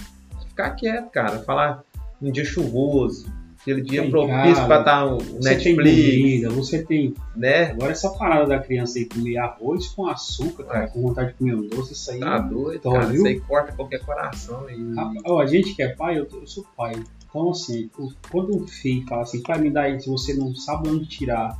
[0.47, 1.39] Ficar quieto, cara.
[1.39, 1.83] Falar
[2.21, 3.25] um dia chuvoso,
[3.59, 5.63] aquele dia tem propício para estar no Netflix.
[5.63, 7.15] Tem comida, você tem.
[7.35, 7.71] Né?
[7.71, 10.87] Agora essa parada da criança aí comer arroz com açúcar, cara, é.
[10.87, 12.19] com vontade de comer um doce, isso aí.
[12.19, 13.15] Tá doido, então, cara, viu?
[13.15, 14.69] Isso aí corta qualquer coração.
[14.69, 14.93] E...
[15.25, 16.93] ó, a gente que é pai, eu, eu sou pai.
[17.27, 17.89] Então, assim,
[18.31, 21.57] quando um filho fala assim, pai, me dá isso, você não sabe onde tirar,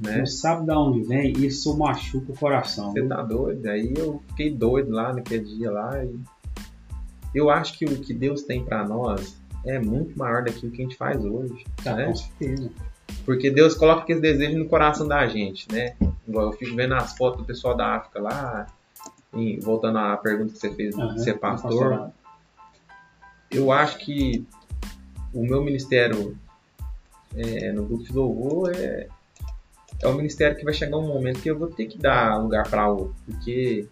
[0.00, 0.18] né?
[0.18, 2.92] não sabe de onde vem, isso machuca o coração.
[2.92, 3.66] Você tá doido?
[3.66, 6.04] Aí eu fiquei doido lá naquele dia lá.
[6.04, 6.18] E...
[7.34, 10.84] Eu acho que o que Deus tem para nós é muito maior daquilo que a
[10.84, 11.64] gente faz hoje.
[11.82, 12.06] Tá, né?
[12.06, 12.70] Com certeza.
[13.24, 15.94] Porque Deus coloca aquele desejo no coração da gente, né?
[16.28, 18.66] Eu fico vendo as fotos do pessoal da África lá,
[19.36, 22.10] e voltando à pergunta que você fez uhum, de ser pastor.
[23.50, 24.46] Eu acho que
[25.32, 26.36] o meu ministério
[27.36, 29.08] é, no grupo de louvor é,
[30.04, 32.68] é um ministério que vai chegar um momento que eu vou ter que dar lugar
[32.68, 33.88] para outro, porque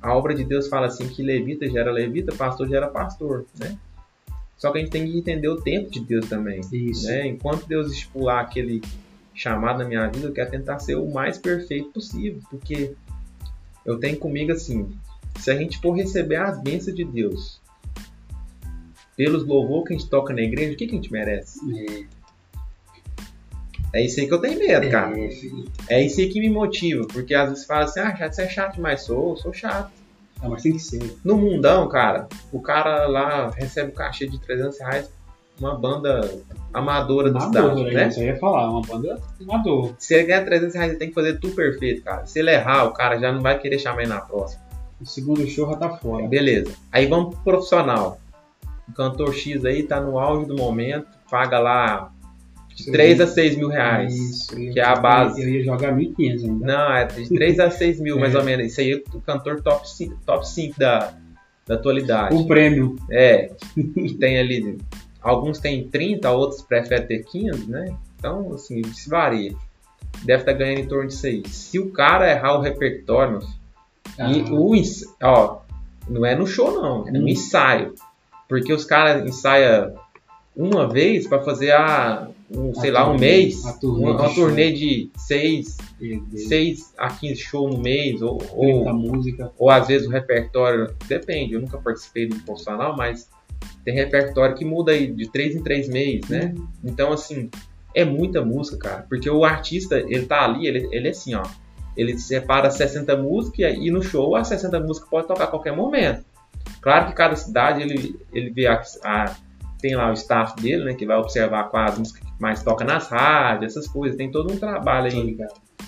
[0.00, 3.78] a obra de Deus fala assim que levita gera levita, pastor gera pastor, né?
[4.56, 6.60] Só que a gente tem que entender o tempo de Deus também.
[6.72, 7.06] Isso.
[7.06, 7.28] Né?
[7.28, 8.82] Enquanto Deus estipular aquele
[9.32, 12.40] chamado na minha vida, eu quero tentar ser o mais perfeito possível.
[12.50, 12.94] Porque
[13.84, 14.90] eu tenho comigo assim:
[15.38, 17.60] se a gente for receber as bênçãos de Deus
[19.14, 21.60] pelos louvores que a gente toca na igreja, o que, que a gente merece?
[21.88, 22.17] É.
[23.92, 25.16] É isso aí que eu tenho medo, é, cara.
[25.88, 27.06] É, isso aí que me motiva.
[27.06, 29.90] Porque às vezes fala assim, ah, você é chato, mas sou, sou chato.
[30.42, 31.16] Não, mas tem que ser.
[31.24, 35.10] No mundão, cara, o cara lá recebe um cachê de 300 reais
[35.60, 36.20] uma banda
[36.72, 38.08] amadora da cidade, né?
[38.08, 39.94] Isso aí ia falar, uma banda amadora.
[39.98, 42.24] Se ele ganhar 300 reais, ele tem que fazer tudo perfeito, cara.
[42.26, 44.62] Se ele errar, o cara já não vai querer chamar ele na próxima.
[45.00, 46.26] O segundo show já tá fora.
[46.26, 46.72] Beleza.
[46.92, 48.20] Aí vamos pro profissional.
[48.88, 52.12] O cantor X aí tá no auge do momento, paga lá
[52.78, 54.14] de 3 a 6 mil reais.
[54.14, 55.42] Isso, que é a base.
[55.42, 56.66] Eu ia jogar 1.500 ainda.
[56.66, 58.20] Não, é de 3 a 6 mil, é.
[58.20, 58.66] mais ou menos.
[58.66, 61.12] Isso aí é o cantor top 5, top 5 da,
[61.66, 62.36] da atualidade.
[62.36, 62.94] O prêmio.
[63.10, 63.50] É.
[64.20, 64.78] tem ali.
[65.20, 67.92] Alguns têm 30, outros preferem ter 15, né?
[68.16, 69.52] Então, assim, se varia.
[70.22, 71.42] Deve estar tá ganhando em torno disso aí.
[71.48, 73.40] Se o cara errar o repertório,
[74.16, 74.30] ah.
[74.30, 74.72] e o,
[75.22, 75.60] ó,
[76.08, 77.28] não é no show não, é no hum.
[77.28, 77.94] ensaio.
[78.48, 79.94] Porque os caras ensaiam
[80.56, 85.76] uma vez para fazer a, um, sei lá, um mês, uma, uma turnê de 6
[86.96, 88.86] a 15 shows no mês, ou, ou,
[89.58, 93.28] ou às vezes o repertório, depende, eu nunca participei do profissional, mas
[93.84, 96.54] tem repertório que muda aí de 3 em 3 meses, né?
[96.56, 96.68] Uhum.
[96.84, 97.50] Então, assim,
[97.94, 101.42] é muita música, cara, porque o artista, ele tá ali, ele, ele é assim, ó,
[101.96, 106.24] ele separa 60 músicas e no show as 60 músicas pode tocar a qualquer momento.
[106.80, 109.34] Claro que cada cidade ele, ele vê a, a
[109.80, 113.72] tem lá o staff dele, né, que vai observar quais músicas mais toca nas rádios,
[113.72, 114.16] essas coisas.
[114.16, 115.36] Tem todo um trabalho aí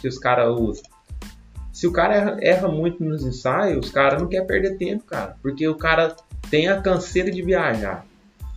[0.00, 0.82] que os caras usam.
[1.72, 5.36] Se o cara erra, erra muito nos ensaios, os cara não quer perder tempo, cara.
[5.40, 6.14] Porque o cara
[6.50, 8.04] tem a canseira de viajar.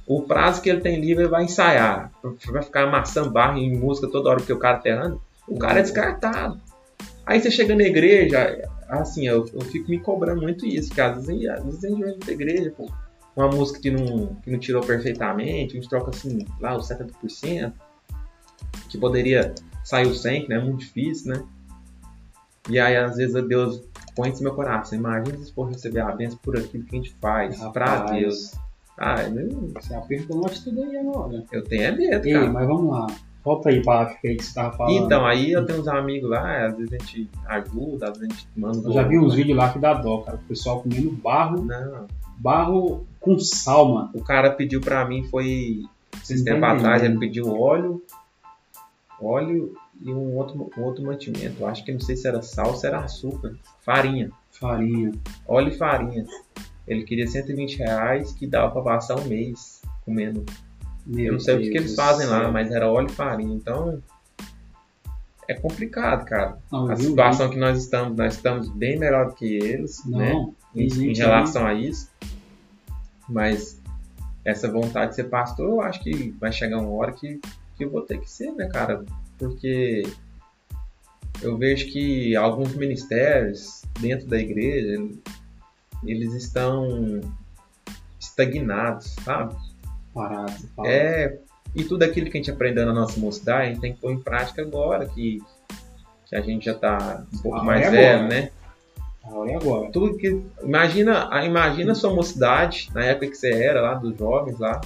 [0.05, 2.11] O prazo que ele tem livre, ele vai ensaiar.
[2.51, 5.21] Vai ficar amassando barra em música toda hora porque o cara tá errando.
[5.47, 6.59] O cara é descartado.
[7.25, 11.25] Aí você chega na igreja, assim, eu, eu fico me cobrando muito isso, que às
[11.25, 12.91] vezes, às vezes a gente vai na igreja, pô,
[13.35, 17.73] uma música que não, que não tirou perfeitamente, a gente troca assim, lá os 70%,
[18.89, 19.53] que poderia
[19.83, 20.55] sair o 100%, né?
[20.55, 21.43] É muito difícil, né?
[22.69, 23.81] E aí, às vezes, Deus
[24.15, 24.97] põe isso no meu coração.
[24.97, 28.53] Imagina se for receber a bênção por aquilo que a gente faz Rapaz, pra Deus.
[28.97, 29.71] Ah, eu...
[29.73, 31.43] Você apertou tudo aí agora.
[31.51, 32.51] Eu tenho é medo, Ei, cara.
[32.51, 33.07] mas vamos lá.
[33.43, 34.95] Volta aí pra África aí que você tava falando.
[34.95, 38.39] Então, aí eu tenho uns amigos lá, às vezes a gente ajuda, às vezes a
[38.39, 38.87] gente manda.
[38.87, 40.37] Eu já vi uns vídeos lá que dá dó, cara.
[40.37, 41.65] O pessoal comendo barro.
[41.65, 42.07] Não.
[42.37, 44.11] Barro com sal, mano.
[44.13, 45.83] O cara pediu pra mim, foi.
[46.21, 48.03] Esses tempos atrás, ele pediu óleo.
[49.19, 51.65] Óleo e um outro, um outro mantimento.
[51.65, 53.55] Acho que não sei se era sal ou se era açúcar.
[53.81, 54.29] Farinha.
[54.51, 55.11] Farinha.
[55.47, 56.25] Óleo e farinha.
[56.87, 60.45] Ele queria 120 reais que dava pra passar um mês comendo
[61.05, 63.53] meu eu não sei Deus o que eles fazem lá, mas era óleo e farinha.
[63.53, 64.01] Então
[65.47, 66.57] é complicado, cara.
[66.71, 70.47] Não, a situação que nós estamos, nós estamos bem melhor do que eles, não, né?
[70.75, 72.09] Em, em relação a isso.
[73.33, 73.81] Mas
[74.45, 77.39] essa vontade de ser pastor, eu acho que vai chegar uma hora que,
[77.75, 79.03] que eu vou ter que ser, né, cara?
[79.37, 80.03] Porque
[81.41, 85.03] eu vejo que alguns ministérios dentro da igreja,
[86.05, 87.19] eles estão
[88.19, 89.55] estagnados, sabe?
[90.13, 90.53] parado.
[90.85, 91.39] É,
[91.75, 94.11] e tudo aquilo que a gente aprendeu na nossa mocidade, a gente tem que pôr
[94.11, 95.41] em prática agora, que,
[96.27, 98.51] que a gente já está um pouco mais é velho, né?
[99.23, 99.91] Agora é agora.
[99.91, 104.59] Tudo que, imagina, imagina a sua mocidade, na época que você era lá, dos jovens
[104.59, 104.81] lá,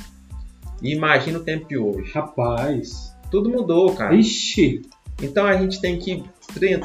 [0.82, 2.12] e imagina o tempo de hoje.
[2.12, 3.16] Rapaz.
[3.32, 4.16] Tudo mudou, cara.
[4.16, 4.82] Ixi.
[5.22, 6.24] Então a gente tem que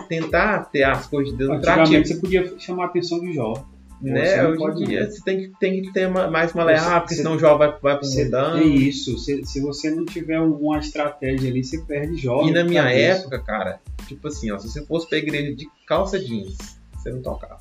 [0.09, 3.63] tentar ter as coisas de Deus Antigamente você podia chamar a atenção de jovem.
[4.01, 4.45] Né?
[4.49, 7.69] Hoje em dia você tem que, tem que ter mais maleável, porque senão o jovem
[7.69, 8.59] vai, vai pro mudando.
[8.59, 9.17] É isso.
[9.19, 12.49] Se, se você não tiver uma estratégia ali, você perde jovem.
[12.49, 16.19] E na minha época, cara, tipo assim, ó, se você fosse pra igreja de calça
[16.19, 17.61] jeans, você não tocava.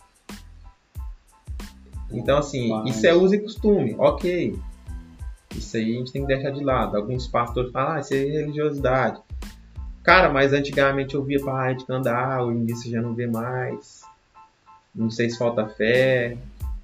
[2.11, 2.95] Então, assim, Mas...
[2.95, 4.59] isso é uso e costume, ok.
[5.55, 6.97] Isso aí a gente tem que deixar de lado.
[6.97, 9.21] Alguns pastores falam, ah, isso é religiosidade.
[10.03, 13.27] Cara, mas antigamente eu via para de andar, hoje em dia você já não vê
[13.27, 14.01] mais
[14.93, 16.37] não sei se falta fé,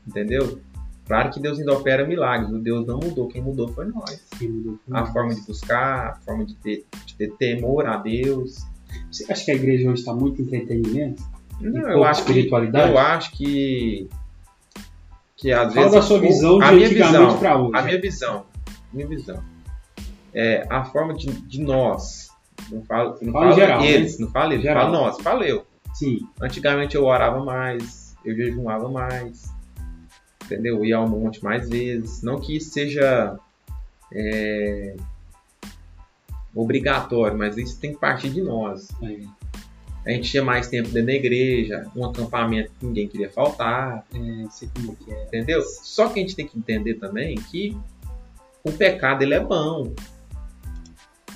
[0.07, 0.59] entendeu?
[1.05, 4.21] Claro que Deus ainda opera milagres, o Deus não mudou, quem mudou foi nós.
[4.41, 5.13] Mudou foi a nós.
[5.13, 8.65] forma de buscar, a forma de ter, de ter temor a Deus.
[9.11, 11.23] Você acha que a igreja hoje está muito entretenimento?
[11.59, 12.87] Não, eu acho espiritualidade?
[12.87, 14.09] Que, eu acho que
[15.35, 17.71] que às Fala vezes da sua visão a minha visão, para hoje.
[17.75, 18.45] A minha visão,
[18.91, 19.43] minha visão
[20.33, 22.29] é a forma de, de nós.
[22.71, 24.25] Não falo, não falo geral, eles, né?
[24.25, 25.65] não falo eles, falo nós, falo eu.
[25.93, 26.19] Sim.
[26.41, 29.51] Antigamente eu orava mais, eu jejuava mais,
[30.45, 30.77] entendeu?
[30.77, 32.21] Eu ia ao monte mais vezes.
[32.21, 33.39] Não que isso seja
[34.13, 34.95] é,
[36.53, 38.89] obrigatório, mas isso tem que partir de nós.
[39.01, 39.19] É.
[40.07, 44.07] A gente tinha mais tempo dentro da igreja, um acampamento que ninguém queria faltar.
[44.15, 45.23] É, sei como que é.
[45.25, 45.61] Entendeu?
[45.61, 47.75] Só que a gente tem que entender também que
[48.63, 49.93] o pecado ele é bom.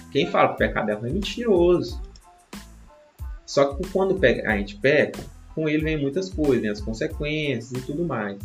[0.09, 2.01] Quem fala que o pecado é ruim é mentiroso.
[3.45, 5.19] Só que quando a gente peca,
[5.53, 8.37] com ele vem muitas coisas, as consequências e tudo mais.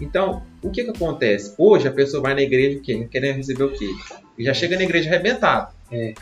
[0.00, 1.54] Então, o que, que acontece?
[1.56, 3.06] Hoje a pessoa vai na igreja o quê?
[3.08, 3.88] querendo receber o quê?
[4.36, 5.72] E já chega na igreja arrebentado.
[5.92, 6.14] É.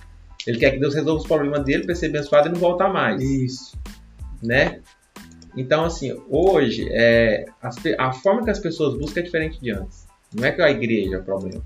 [0.47, 3.23] Ele quer que Deus resolva os problemas dele para ser abençoado e não voltar mais.
[3.23, 3.77] Isso.
[4.43, 4.81] Né?
[5.57, 7.45] Então, assim, hoje, é,
[7.99, 10.07] a forma que as pessoas buscam é diferente de antes.
[10.35, 11.63] Não é que a igreja é o problema.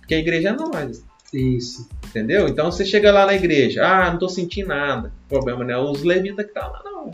[0.00, 1.04] Porque a igreja é nós.
[1.32, 1.88] Isso.
[2.06, 2.46] Entendeu?
[2.46, 5.12] Então você chega lá na igreja, ah, não tô sentindo nada.
[5.24, 7.10] O problema não é os levitas que tá lá, não.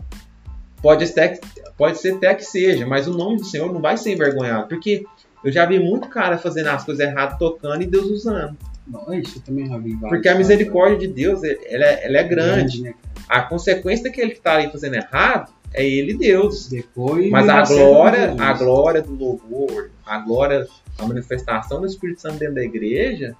[0.81, 1.39] Pode, até,
[1.77, 4.67] pode ser até que seja, mas o nome do Senhor não vai ser envergonhado.
[4.67, 5.05] Porque
[5.43, 8.57] eu já vi muito cara fazendo as coisas erradas, tocando e Deus usando.
[8.89, 12.81] Não, isso também já vi Porque a misericórdia de Deus, ela é, ela é grande.
[12.81, 12.93] grande né?
[13.27, 16.67] A consequência daquele que está ali fazendo errado é ele Deus.
[16.67, 20.67] Depois Mas a glória, a glória do louvor, a glória,
[20.97, 23.35] a manifestação do Espírito Santo dentro da igreja,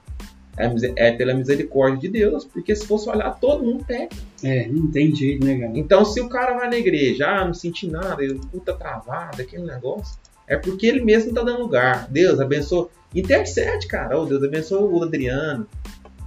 [0.58, 4.16] é, é pela misericórdia de Deus, porque se fosse olhar, todo mundo peca.
[4.44, 5.80] É, não tem jeito, né, galera?
[5.80, 9.64] Então, se o cara vai na igreja, ah, não senti nada, eu puta travada, aquele
[9.64, 12.08] negócio, é porque ele mesmo tá dando lugar.
[12.10, 12.90] Deus abençoa.
[13.14, 14.20] Intercede, cara.
[14.20, 15.68] Oh, Deus abençoa o Adriano.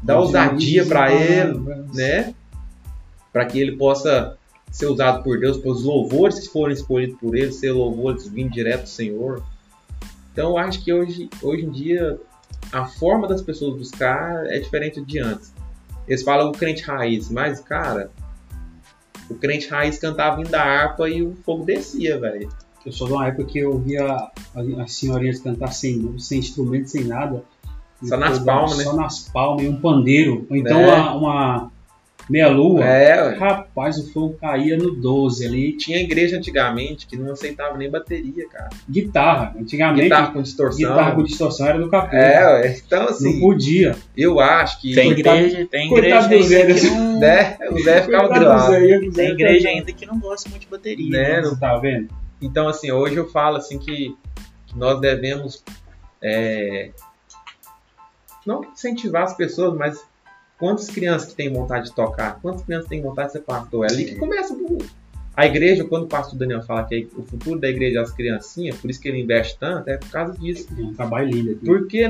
[0.03, 1.59] Dá ousadia para ele,
[1.95, 2.35] né?
[3.33, 4.37] Para que ele possa
[4.71, 8.51] ser usado por Deus, para os louvores que forem escolhidos por ele, ser louvores vindo
[8.51, 9.43] direto do Senhor.
[10.33, 12.19] Então, eu acho que hoje, hoje em dia
[12.73, 15.53] a forma das pessoas buscar é diferente de antes.
[16.09, 18.11] Eles falam o crente raiz, mas, cara,
[19.29, 22.51] o crente raiz cantava vindo da harpa e o fogo descia, velho.
[22.85, 24.29] Eu sou de uma época que eu via
[24.83, 27.43] as senhorinhas cantar sem, sem instrumento, sem nada.
[28.03, 28.85] Só nas palmas, né?
[28.85, 30.45] Só nas palmas e um pandeiro.
[30.51, 30.87] Ou então É.
[30.93, 31.73] uma, uma
[32.29, 32.85] meia-lua.
[32.85, 33.37] É, ué.
[33.37, 35.77] Rapaz, o fogo caía no 12 ali.
[35.77, 38.71] Tinha igreja antigamente que não aceitava nem bateria, cara.
[38.91, 39.55] Guitarra.
[39.57, 41.15] Antigamente, Guitarra guitarra, com distorção.
[41.15, 42.17] com distorção era do capeta.
[42.17, 42.77] É, ué.
[42.85, 43.95] Então Não assim, podia.
[44.17, 44.93] eu acho que.
[44.95, 47.21] Tem igreja, tem coitado igreja do Zé que não.
[47.21, 47.59] Né?
[47.71, 51.09] O Zé ficava do ia- Tem igreja ainda que não gosta muito de bateria.
[51.11, 51.41] Né, né?
[51.43, 52.09] não- Tá vendo?
[52.43, 54.17] Então, assim, hoje eu falo assim que,
[54.67, 55.63] que nós devemos
[56.21, 56.91] é,
[58.47, 60.05] não incentivar as pessoas, mas
[60.59, 63.87] quantas crianças que têm vontade de tocar, quantas crianças têm vontade de ser pastor?
[63.87, 64.57] É ali que começa
[65.35, 68.77] a igreja, quando o pastor Daniel fala que o futuro da igreja é as criancinhas,
[68.77, 70.69] por isso que ele investe tanto, é por causa disso.
[70.77, 71.65] É um trabalho lindo aqui.
[71.65, 72.05] Porque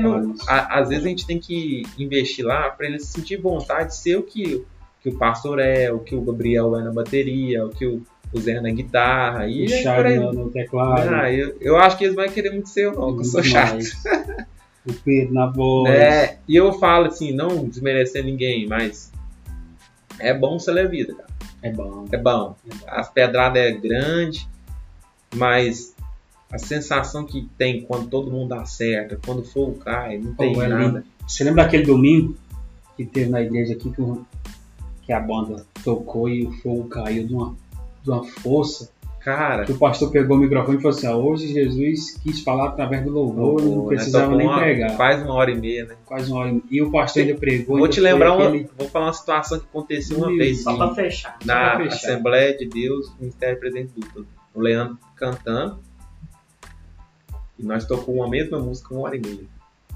[0.47, 4.17] a- às vezes a gente tem que investir lá para eles sentir vontade de ser
[4.17, 4.65] o que,
[5.01, 8.39] que o pastor é, o que o Gabriel é na bateria, o que o, o
[8.39, 9.47] Zé é na guitarra.
[9.47, 11.09] E O Charlie aí no, teclado.
[11.13, 13.43] ah, eu, eu acho que eles vão querer muito ser eu, não, que eu sou
[13.43, 13.79] chato.
[14.85, 15.89] o Pedro na voz.
[15.93, 19.11] É, e eu falo assim, não desmerecer ninguém, mas
[20.19, 21.29] é bom ser levida, cara.
[21.61, 22.05] É bom.
[22.11, 22.55] É bom.
[22.87, 24.47] As pedradas é grande,
[25.35, 25.95] mas
[26.51, 30.67] a sensação que tem quando todo mundo acerta, quando o fogo cai, não tem é
[30.67, 30.83] nada.
[30.83, 31.03] lindo.
[31.27, 32.35] Você lembra daquele domingo
[32.97, 34.25] que teve na igreja aqui que, o-
[35.03, 37.55] que a banda tocou e o fogo caiu de uma,
[38.03, 38.91] de uma força?
[39.19, 42.67] Cara, Que o pastor pegou o microfone e falou assim: ah, hoje Jesus quis falar
[42.67, 44.97] através do louvor, não nós precisava tocamos nem uma- pregar.
[44.97, 45.95] Quase uma hora e meia, né?
[46.05, 46.55] Quase uma hora.
[46.69, 47.77] E o pastor ainda pregou.
[47.77, 48.47] Vou te lembrar uma.
[48.49, 50.61] aquele- Vou falar uma situação que aconteceu uma Meu vez.
[50.63, 51.37] Só pra fechar.
[51.45, 51.95] na pra fechar.
[51.95, 54.25] Assembleia de Deus, Ministério Presente Duplo.
[54.53, 55.79] O Leandro cantando.
[57.57, 59.47] E nós tocamos uma mesma música uma hora e meia.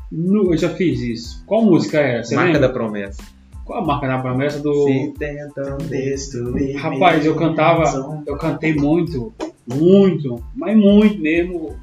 [0.10, 1.44] Nu- Eu já fiz isso.
[1.46, 2.24] Qual música era?
[2.24, 2.68] Você Marca lembra?
[2.70, 3.22] da promessa.
[3.68, 4.86] Qual a marca da promessa do.
[4.86, 6.78] Se tentam destruir.
[6.78, 7.84] Rapaz, eu cantava,
[8.26, 9.34] eu cantei muito,
[9.68, 11.76] muito, mas muito mesmo.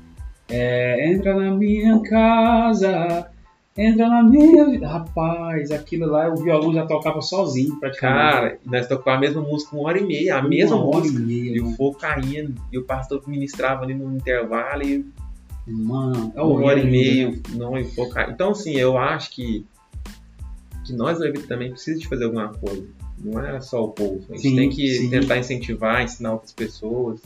[0.48, 3.28] É, entra na minha casa,
[3.76, 4.88] entra na minha vida.
[4.88, 8.32] Rapaz, aquilo lá, o violão já tocava sozinho praticamente.
[8.34, 11.20] Cara, nós tocamos a mesma música uma hora e meia, a mesma Uma hora música.
[11.20, 15.04] e meia, E o fogo caindo, e o pastor ministrava ali no intervalo, e
[15.66, 17.36] Mano, é uma hora e meia, né?
[17.54, 18.32] não, e o fogo caindo.
[18.32, 19.64] Então, assim, eu acho que,
[20.84, 22.86] que nós, levitas, também precisamos de fazer alguma coisa.
[23.18, 24.24] Não é só o povo.
[24.30, 25.10] A gente Sim, tem que sim.
[25.10, 27.20] tentar incentivar, ensinar outras pessoas.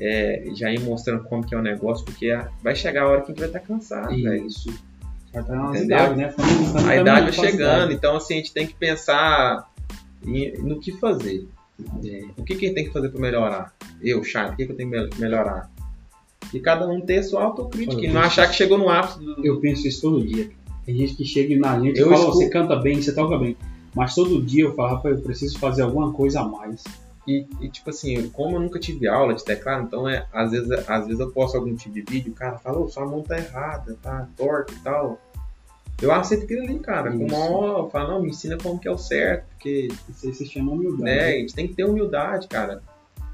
[0.00, 3.26] é, já ir mostrando como que é o negócio, porque vai chegar a hora que
[3.26, 4.46] a gente vai estar cansado, velho.
[4.46, 4.68] Isso.
[5.32, 6.34] Já tá idades, né?
[6.88, 7.94] A idade vai faz chegando, idade.
[7.94, 9.70] então assim, a gente tem que pensar
[10.26, 11.46] em- no que fazer.
[12.04, 12.24] É.
[12.36, 13.72] O que, que a gente tem que fazer para melhorar?
[14.02, 15.70] Eu, Charles, o que, que eu tenho que mel- melhorar?
[16.52, 19.46] E cada um ter sua autocrítica e não achar que chegou no ápice do.
[19.46, 20.50] Eu penso isso todo dia.
[20.84, 23.56] Tem gente que chega na gente e fala, escuto- você canta bem, você toca bem.
[23.94, 26.82] Mas todo dia eu falo, rapaz, eu preciso fazer alguma coisa a mais.
[27.28, 30.70] E, e, tipo assim, como eu nunca tive aula de teclado, então é, às, vezes,
[30.88, 33.38] às vezes eu posto algum tipo de vídeo, o cara fala, ô, sua mão tá
[33.38, 35.20] errada, tá torta e tal.
[36.00, 37.12] Eu aceito aquilo ali, cara.
[37.16, 37.36] Com Isso.
[37.36, 40.46] uma eu falo, não, me ensina como que é o certo, porque Isso aí se
[40.46, 41.02] chama humildade.
[41.04, 42.82] né, a gente tem que ter humildade, cara.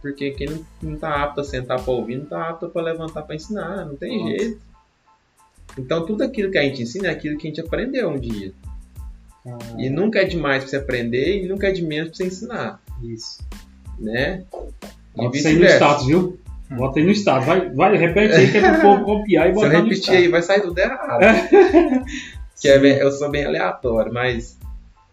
[0.02, 3.22] Porque quem não, não tá apto a sentar pra ouvir, não tá apto pra levantar
[3.22, 4.28] pra ensinar, não tem Nossa.
[4.36, 4.60] jeito.
[5.76, 8.52] Então tudo aquilo que a gente ensina é aquilo que a gente aprendeu um dia.
[9.46, 12.26] Ah, E nunca é demais pra você aprender e nunca é de menos pra você
[12.26, 13.38] ensinar, Isso.
[13.98, 14.44] né?
[15.14, 16.38] Bota isso aí no status, viu?
[16.70, 17.46] Bota aí no status.
[17.46, 20.28] Vai, vai repete aí que é pro povo copiar e Se eu botar repetir aí,
[20.28, 21.20] vai sair tudo errado.
[22.60, 24.58] que é eu sou bem aleatório, mas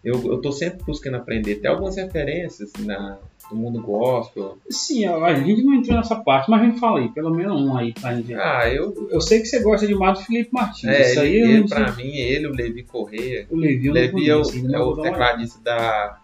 [0.04, 1.56] eu, eu tô sempre buscando aprender.
[1.56, 3.18] Tem algumas referências na,
[3.50, 4.58] no mundo gospel.
[4.68, 7.76] Sim, a gente não entrou nessa parte, mas a gente fala aí, pelo menos um
[7.76, 8.34] aí pra gente.
[8.34, 9.08] Ah, eu.
[9.10, 10.84] Eu sei que você gosta demais do Felipe Martins.
[10.90, 11.76] É, isso aí ele, eu não sei.
[11.78, 13.46] pra mim, ele, o Levi Correia.
[13.50, 16.18] O Levi eu Levi é o, conheço, é o dar uma tecladista da,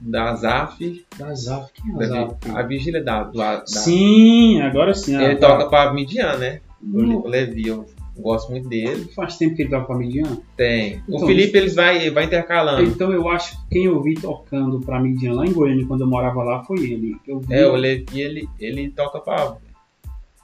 [0.00, 2.34] da ZAF, Da Zaf, quem é a Zaf?
[2.54, 3.22] A vigília da.
[3.24, 5.16] do- da Sim, agora sim.
[5.16, 5.48] ele tá.
[5.56, 6.60] toca pra Midian, né?
[6.82, 7.84] O, o Levi, eu
[8.22, 9.04] gosto muito dele.
[9.14, 10.38] Faz tempo que ele toca com a Midian.
[10.56, 10.96] Tem.
[11.08, 12.82] O Então, Felipe, eles vai, vai intercalando.
[12.82, 16.06] Então eu acho que quem eu vi tocando pra Midian lá em Goiânia quando eu
[16.08, 17.16] morava lá foi ele.
[17.26, 19.56] Eu vi É, o Levi, ele, ele toca pra.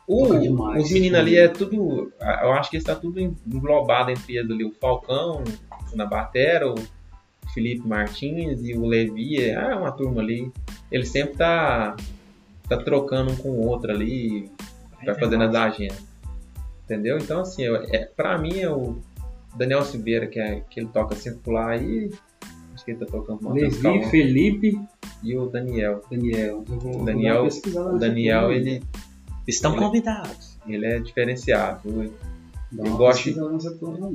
[0.07, 2.13] O- Toca demais, os meninos ali é tudo.
[2.43, 4.65] Eu acho que está tudo englobado entre eles ali.
[4.65, 5.43] O Falcão
[5.95, 6.75] na batera, o
[7.55, 9.41] Felipe Martins e o Levi.
[9.41, 10.51] É ah, uma turma ali.
[10.93, 11.97] Ele sempre tá,
[12.69, 14.51] tá trocando um com o outro ali.
[15.05, 16.14] Vai fazendo as agendas.
[16.85, 17.19] Entendeu?
[17.19, 18.97] Então, assim, eu, é, pra mim é o
[19.57, 22.11] Daniel Silveira, que, é, que ele toca sempre por lá aí.
[22.75, 24.11] Acho que ele tá tocando com o Matheus Levi, Calma.
[24.11, 24.81] Felipe,
[25.23, 26.03] E o Daniel.
[26.11, 26.65] Daniel.
[26.69, 28.83] Eu vou- vou Daniel- O Daniel, ele,
[29.47, 30.59] Estão Ele- convidados.
[30.67, 31.81] ele é diferenciado.
[32.03, 32.13] Eu,
[32.73, 33.29] Dá eu gosto-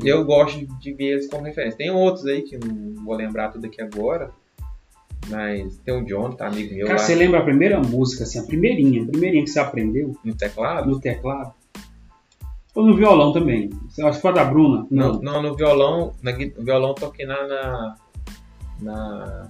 [0.04, 1.78] eu gosto de ver eles como referência.
[1.78, 4.32] Tem outros aí que eu não vou lembrar tudo aqui agora.
[5.30, 8.40] Mas tem o John, tá amigo meu Cara, lá você lembra a primeira música, assim,
[8.40, 10.90] a primeirinha, a primeirinha que você aprendeu no teclado.
[10.90, 11.54] no teclado?
[12.76, 13.70] Ou no violão também?
[13.90, 14.86] Você acha que foi a da Bruna?
[14.92, 17.96] Não, não, no violão, na, no violão eu toquei na, na.
[18.82, 19.50] na.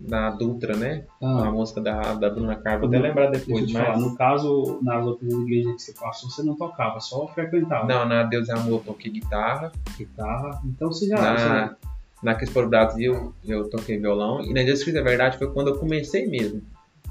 [0.00, 1.04] na Dutra, né?
[1.22, 2.80] Ah, A música da, da Bruna Carvalho.
[2.80, 3.86] Vou até lembrar depois, mas.
[3.86, 8.04] falar, no caso, nas outras igrejas que você passou, você não tocava, só frequentava Não,
[8.06, 9.72] na Deus é Amor eu toquei guitarra.
[9.96, 10.60] guitarra.
[10.64, 11.16] Então você já.
[11.16, 11.76] Na,
[12.22, 14.40] na Crispo do Brasil eu toquei violão.
[14.42, 16.62] E na Deus Cristo, na verdade, foi quando eu comecei mesmo.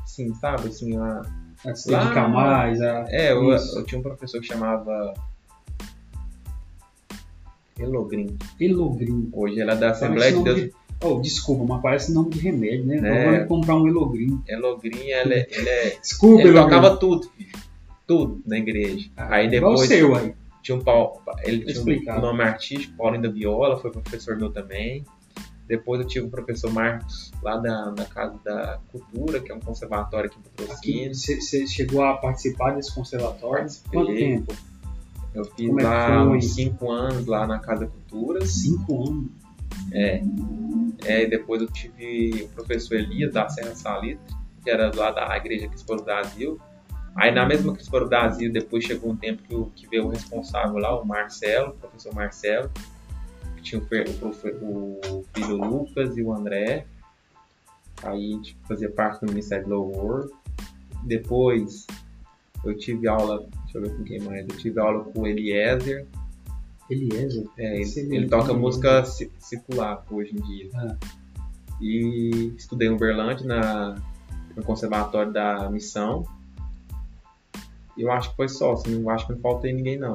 [0.06, 0.68] Sim, sabe?
[0.68, 1.30] Assim, a, você,
[1.66, 2.82] a se lá- dedicar mais.
[2.82, 5.14] A, É, eu, eu tinha um professor que chamava
[7.80, 8.38] Elogrim.
[8.60, 9.30] Elogrim.
[9.34, 10.62] Hoje ela é da Assembleia de Deus.
[10.62, 10.74] de-
[11.06, 12.96] Oh, desculpa, mas parece nome de remédio, né?
[12.96, 13.00] É.
[13.00, 14.42] Então vamos comprar um Elogrim.
[14.48, 16.76] Elogrim, ela, é- ele, é, Desculpa, ele Elogrim.
[16.76, 17.52] tocava tudo, filho.
[18.08, 19.10] tudo na igreja.
[19.18, 20.34] Aí Igual o depois seu aí.
[20.62, 25.04] tinha um pau, ele tinha um nome artístico, Paulinho da Viola, foi professor meu também.
[25.68, 29.60] Depois eu tive o professor Marcos, lá da, da Casa da Cultura, que é um
[29.60, 31.16] conservatório aqui em Patrocínio.
[31.16, 33.68] você, chegou a participar desse conservatório?
[33.90, 34.54] Quanto tempo?
[35.34, 38.46] Eu fiz Como é lá uns 5 anos lá na Casa Cultura.
[38.46, 39.26] Cinco anos.
[41.06, 45.36] É, e depois eu tive o professor Elias da Serra Salitre, que era lá da
[45.38, 46.60] Igreja Cristã do Brasil.
[47.16, 50.10] Aí na mesma Cristã do Brasil, depois chegou um tempo que, o- que veio o
[50.10, 52.72] responsável lá, o Marcelo, o professor Marcelo,
[53.64, 56.86] tinha o, o o filho Lucas e o André.
[58.04, 60.32] Aí tipo, fazia parte do Ministério do Louvor.
[61.04, 61.88] Depois
[62.64, 66.06] eu tive aula, deixa eu ver com quem mais, eu tive aula com o Eliezer,
[66.90, 67.46] Eliezer.
[67.58, 69.04] é, ele, ele- ele toca música
[69.40, 70.70] circular hoje em dia.
[70.76, 70.96] Ah.
[71.82, 73.96] E estudei em Uberlândia, na,
[74.56, 76.26] no Conservatório da Missão.
[77.98, 80.14] E eu acho que foi só, assim, não acho que não faltei ninguém não.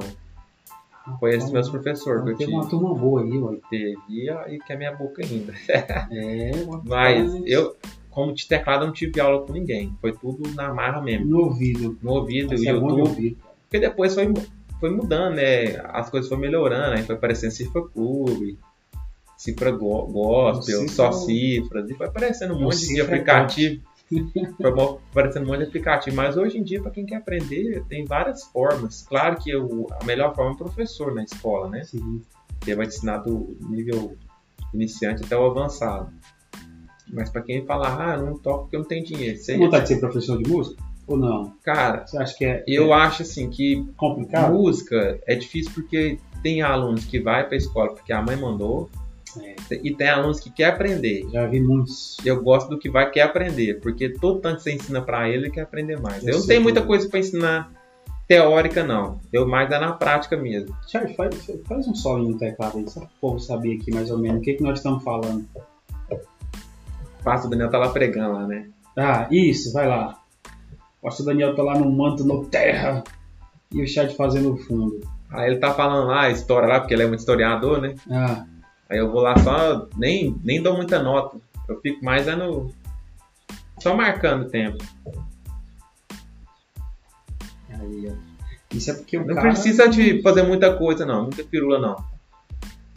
[1.19, 2.57] Foi esses meus professores que eu Tem tive.
[2.59, 3.57] uma turma boa aí, ué.
[3.69, 5.53] Teve, e, que é minha boca ainda.
[6.11, 6.51] É.
[6.83, 7.75] Mas eu,
[8.09, 9.95] como de teclado, não tive aula com ninguém.
[10.01, 11.25] Foi tudo na marra mesmo.
[11.27, 11.97] No ouvido.
[12.01, 13.01] No ouvido, Isso é YouTube.
[13.01, 13.37] ouvir.
[13.63, 14.33] Porque depois foi,
[14.79, 15.77] foi mudando, né?
[15.85, 18.57] As coisas foram melhorando, aí foi aparecendo Cifra Clube,
[19.37, 23.81] Cifra Go- Gospel, Cifra- só Cifras, e foi aparecendo um monte de é aplicativo.
[24.59, 26.15] foi bom, aparecendo um monte de aplicativo.
[26.15, 29.03] Mas hoje em dia, para quem quer aprender, tem várias formas.
[29.07, 31.83] Claro que o, a melhor forma é o professor na escola, né?
[31.83, 32.21] Sim.
[32.59, 34.15] Que vai te ensinar do nível
[34.73, 36.11] iniciante até o avançado.
[37.11, 39.35] Mas para quem falar, ah, eu não toco porque eu não tenho dinheiro.
[39.35, 40.81] Isso Tem vontade de ser professor de música?
[41.07, 41.55] Ou não?
[41.63, 44.53] cara, Você acha que é, eu é acho assim que complicado?
[44.53, 48.89] Música é difícil porque tem alunos que vai para a escola porque a mãe mandou
[49.37, 51.25] É, e tem alunos que quer aprender.
[51.31, 52.17] já vi muitos.
[52.25, 55.45] Eu gosto do que vai quer aprender, porque todo tanto que você ensina para ele,
[55.45, 56.23] ele quer aprender mais.
[56.23, 57.71] Eu Eu não tenho muita coisa para ensinar
[58.27, 59.19] teórica não.
[59.33, 60.75] Eu mais é na prática mesmo.
[60.87, 64.11] Charles, faz, faz um solo no teclado aí, só para o povo saber aqui mais
[64.11, 65.47] ou menos o que, que nós estamos falando.
[67.23, 68.69] Passa o Daniel tá lá pregando lá, né?
[68.95, 70.19] Ah, isso, vai lá.
[71.01, 73.03] O pastor Daniel tá lá no manto no terra
[73.73, 74.99] e o chat fazendo o fundo.
[75.31, 77.95] Aí ele tá falando lá a história lá, porque ele é muito historiador, né?
[78.09, 78.45] Ah,
[78.89, 81.37] Aí eu vou lá só, nem, nem dou muita nota.
[81.67, 82.71] Eu fico mais é no.
[83.79, 84.83] Só marcando o tempo.
[87.69, 88.29] aí, ó.
[88.75, 89.49] Isso é porque o Não cara...
[89.49, 91.23] precisa de fazer muita coisa, não.
[91.23, 91.95] Muita pirula, não.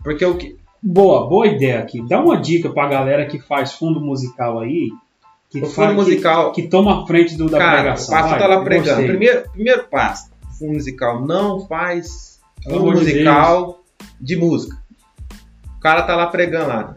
[0.02, 0.56] Porque o que.
[0.82, 2.06] Boa, boa ideia aqui.
[2.08, 4.90] Dá uma dica pra galera que faz fundo musical aí.
[5.48, 6.52] Que O faz- fundo musical.
[6.52, 8.20] Que, que toma a frente do, da cara, pregação.
[8.20, 8.88] Vai, tá lá pregando.
[8.88, 9.06] gostei.
[9.06, 11.24] Primeiro, primeiro passo: fundo musical.
[11.24, 13.80] Não faz fundo musical
[14.20, 14.81] de música.
[15.82, 16.94] O cara tá lá pregando lá.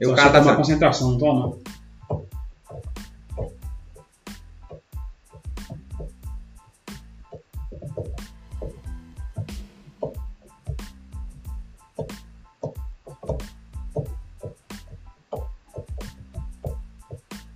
[0.00, 1.58] E o cara tá assim, concentração, não toma?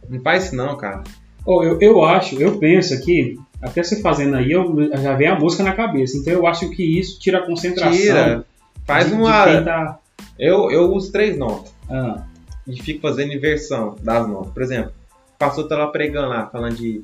[0.08, 1.02] Não faz isso, não, cara.
[1.44, 5.36] Oh, eu, eu acho, eu penso aqui, até você fazendo aí, eu, já vem a
[5.36, 6.16] música na cabeça.
[6.16, 7.92] Então eu acho que isso tira a concentração.
[7.92, 8.46] Tira.
[8.86, 9.46] Faz de, uma.
[9.46, 9.98] De.
[10.40, 11.72] Eu, eu uso três notas.
[11.88, 12.24] Ah,
[12.66, 14.52] E fico fazendo inversão das notas.
[14.52, 14.92] Por exemplo,
[15.34, 17.02] o pastor tá lá pregando lá, falando de.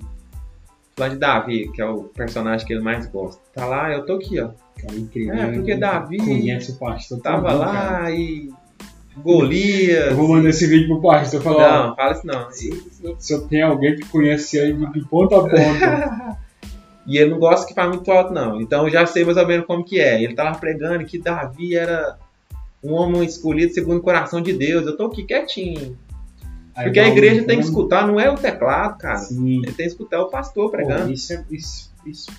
[0.97, 3.41] Falando de Davi, que é o personagem que ele mais gosta.
[3.55, 4.49] Tá lá, eu tô aqui, ó.
[4.81, 5.35] cara, incrível.
[5.35, 7.21] É, porque Davi Conhece o pastor.
[7.21, 8.11] Tava lá cara.
[8.13, 8.51] e.
[9.19, 10.09] Golias.
[10.09, 11.43] Eu vou mandar esse vídeo pro pastor.
[11.43, 12.51] Falar, ó, Não, fala isso não.
[12.51, 16.37] se, se eu tenho alguém que conhece aí de ponta a ponta.
[17.09, 18.61] E ele não gosta que faz muito alto, não.
[18.61, 20.21] Então eu já sei mais ou menos como que é.
[20.21, 22.19] Ele tava pregando que Davi era
[22.87, 24.87] um homem escolhido segundo o coração de Deus.
[24.87, 25.99] Eu tô aqui quietinho.
[26.75, 29.19] Aí Porque a igreja tem que escutar, não é o teclado, cara.
[29.19, 29.63] Sim.
[29.63, 31.11] Ele tem que escutar o pastor Pô, pregando.
[31.11, 31.45] isso é.
[31.51, 32.31] Isso, isso.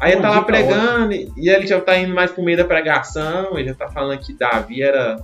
[0.00, 3.58] Aí ele tá lá pregando e ele já tá indo mais pro meio da pregação.
[3.58, 5.22] Ele já tá falando que Davi era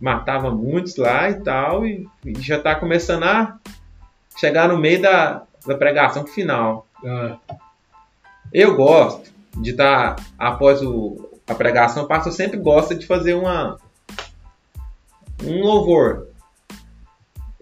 [0.00, 3.58] matava muitos lá e tal, e, e já tá começando a
[4.36, 6.86] chegar no meio da, da pregação final.
[7.04, 7.36] Ah,
[8.52, 13.76] Eu gosto de estar, após o, a pregação, o pastor sempre gosta de fazer uma
[15.44, 16.28] um louvor.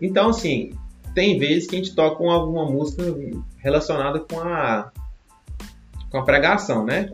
[0.01, 0.75] Então, assim,
[1.15, 3.03] tem vezes que a gente toca alguma música
[3.57, 4.93] relacionada com a
[6.11, 7.11] com a pregação, né?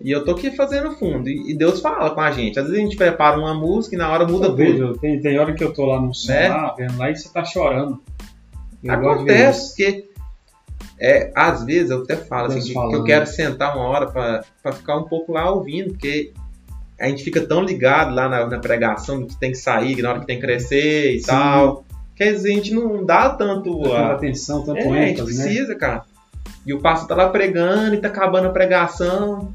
[0.00, 2.58] E eu tô aqui fazendo fundo, e Deus fala com a gente.
[2.58, 4.98] Às vezes a gente prepara uma música e na hora muda tudo.
[4.98, 6.48] tem, tem hora que eu tô lá no som, Né?
[6.48, 8.02] lá, vendo lá, e você tá chorando.
[8.82, 10.13] Eu Acontece isso.
[10.98, 13.04] É, às vezes eu até falo assim, que, que eu falando.
[13.04, 16.32] quero sentar uma hora para ficar um pouco lá ouvindo, porque
[16.98, 20.20] a gente fica tão ligado lá na, na pregação que tem que sair, na hora
[20.20, 21.26] que tem que crescer e Sim.
[21.26, 21.84] tal,
[22.14, 25.38] que às vezes a gente não dá tanto a, atenção, tanto é, a gente ênfase,
[25.38, 25.44] né?
[25.44, 26.04] precisa, cara.
[26.64, 29.52] E o pastor tá lá pregando e tá acabando a pregação.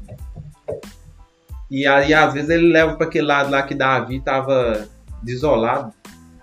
[1.70, 4.86] E aí, às vezes, ele leva para aquele lado lá que Davi tava
[5.22, 5.92] desolado,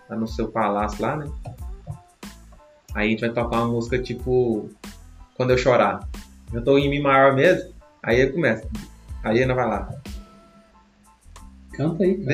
[0.09, 1.27] lá no seu palácio lá, né?
[2.97, 4.71] Aí a gente vai tocar uma música tipo
[5.35, 5.99] Quando Eu Chorar.
[6.51, 7.69] Eu tô em Mi maior mesmo,
[8.01, 8.67] aí ele começa.
[9.23, 9.87] Aí ele vai lá.
[11.73, 12.33] Canta aí, cara.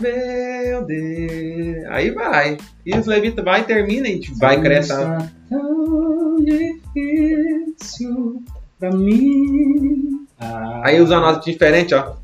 [0.00, 1.84] meu Deus.
[1.90, 2.56] Aí vai.
[2.86, 5.22] E os levitas vai e termina e a gente vai crescendo.
[5.22, 8.42] Está tão difícil
[8.78, 10.26] pra mim.
[10.40, 12.16] Ah, Aí usa nota diferente, ó.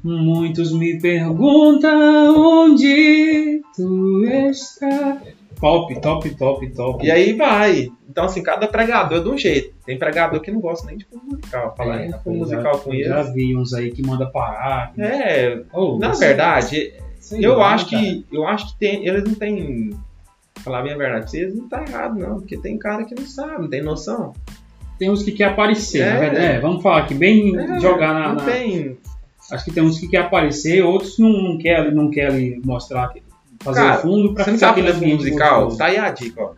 [0.02, 5.18] Muitos me perguntam onde tu está.
[5.60, 7.06] Top, top, top, top.
[7.06, 7.92] E aí vai.
[8.08, 9.72] Então, assim, cada pregador é de um jeito.
[9.86, 11.74] Tem pregador que não gosta nem de fundo musical.
[11.76, 13.32] Falar É, rapaz, fundo já- musical com Já eles.
[13.34, 14.92] vi uns aí que manda parar.
[14.98, 18.02] É, Oh, na verdade, sei eu lá, acho cara.
[18.02, 18.26] que.
[18.32, 19.90] Eu acho que tem, eles não têm.
[20.56, 22.38] Falar a verdade, vocês não tá errado, não.
[22.40, 24.32] Porque tem cara que não sabe, não tem noção.
[25.02, 26.12] Tem uns que quer aparecer, É.
[26.12, 26.44] na verdade.
[26.46, 28.96] É, vamos falar aqui, bem É, jogar na, Não na- tem.
[29.50, 33.12] Acho que tem uns que quer aparecer, outros não, não quer, não quer ali mostrar,
[33.58, 35.76] fazer Cara, o fundo pra Você ficar sabe aquele ambiente musical?
[35.76, 36.52] Tá aí a dica, ó.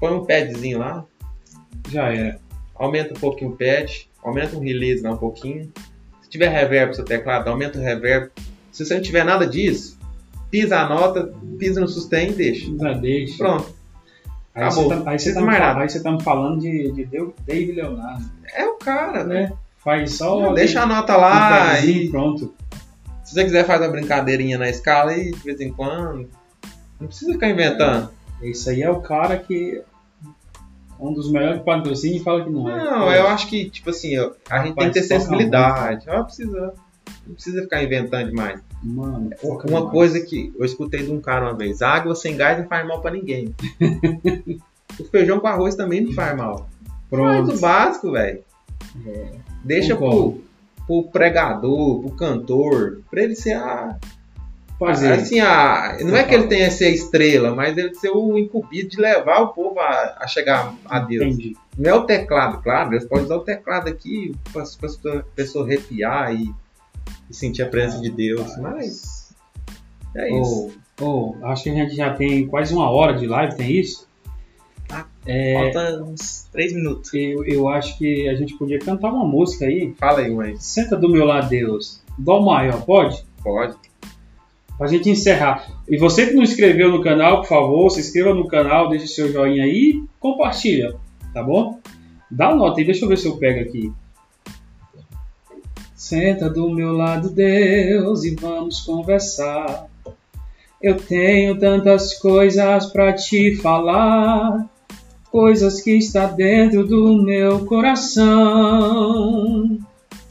[0.00, 1.04] Põe um padzinho lá,
[1.88, 2.40] Já era.
[2.74, 5.72] aumenta um pouquinho o pad, aumenta o release lá um pouquinho.
[6.22, 8.30] Se tiver reverb no seu teclado, aumenta o reverb.
[8.72, 9.96] Se você não tiver nada disso,
[10.50, 12.76] pisa a nota, pisa no sustain e deixa.
[12.76, 13.38] Já deixa.
[13.38, 13.83] Pronto.
[14.54, 14.88] Aí acabou.
[14.88, 15.80] você tá, aí você tá, nada.
[15.80, 17.04] aí você tá me falando de, de
[17.46, 18.24] Dave Leonardo,
[18.54, 19.42] É o cara, né?
[19.48, 19.52] né?
[19.78, 22.54] Faz só Não, deixa a nota um lá pezinho, e pronto.
[23.22, 26.28] se você quiser fazer uma brincadeirinha na escala aí de vez em quando.
[27.00, 28.08] Não precisa ficar inventando.
[28.40, 29.82] Esse aí é o cara que
[30.98, 32.76] um dos melhores patrocínios e fala que não é.
[32.84, 34.16] Não, eu acho que, tipo assim,
[34.48, 36.06] a gente tem que ter Rapaz, sensibilidade.
[36.06, 36.74] Não precisa,
[37.26, 38.60] não precisa ficar inventando demais.
[38.82, 39.92] Mano, foca Uma demais.
[39.92, 43.00] coisa que eu escutei de um cara uma vez: água sem gás não faz mal
[43.00, 43.54] pra ninguém.
[44.98, 46.58] o feijão com arroz também não faz mal.
[46.58, 46.68] Faz
[47.10, 47.54] Pronto.
[47.54, 48.40] o básico, velho.
[49.64, 50.44] Deixa Concordo.
[50.86, 53.96] pro, pro pregador, pro cantor, pra ele ser a.
[54.78, 55.12] Fazer.
[55.12, 55.96] Assim, a.
[56.02, 59.40] Não é que ele tenha ser a estrela, mas ele ser o incumbido de levar
[59.40, 61.26] o povo a, a chegar a Deus.
[61.26, 61.56] Entendi.
[61.78, 66.34] Não é o teclado, claro, eles podem usar o teclado aqui para a pessoa arrepiar
[66.34, 66.52] e,
[67.28, 69.34] e sentir a presença de Deus, mas
[70.14, 70.72] é isso.
[71.00, 74.08] Oh, oh, acho que a gente já tem quase uma hora de live, tem isso?
[74.86, 75.06] Tá.
[75.26, 77.12] É, Falta uns 3 minutos.
[77.14, 79.94] eu, eu acho que a gente podia cantar uma música aí.
[79.98, 80.56] Fala aí, mãe.
[80.58, 82.02] Senta do meu lado, Deus.
[82.18, 83.24] Dó maior, pode?
[83.42, 83.74] Pode.
[84.78, 85.66] Pra gente encerrar.
[85.88, 89.32] E você que não inscreveu no canal, por favor, se inscreva no canal, deixa seu
[89.32, 90.94] joinha aí e compartilha,
[91.32, 91.80] tá bom?
[92.30, 93.92] Dá uma nota aí, deixa eu ver se eu pego aqui.
[96.06, 99.86] Senta do meu lado, Deus, e vamos conversar.
[100.82, 104.68] Eu tenho tantas coisas pra te falar,
[105.32, 108.98] coisas que está dentro do meu coração.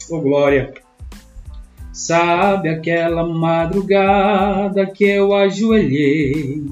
[0.08, 0.72] Ô glória!
[1.92, 6.66] Sabe aquela madrugada que eu ajoelhei,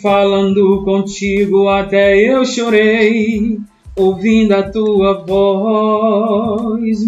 [0.00, 3.60] falando contigo até eu chorei,
[3.94, 6.55] ouvindo a tua voz,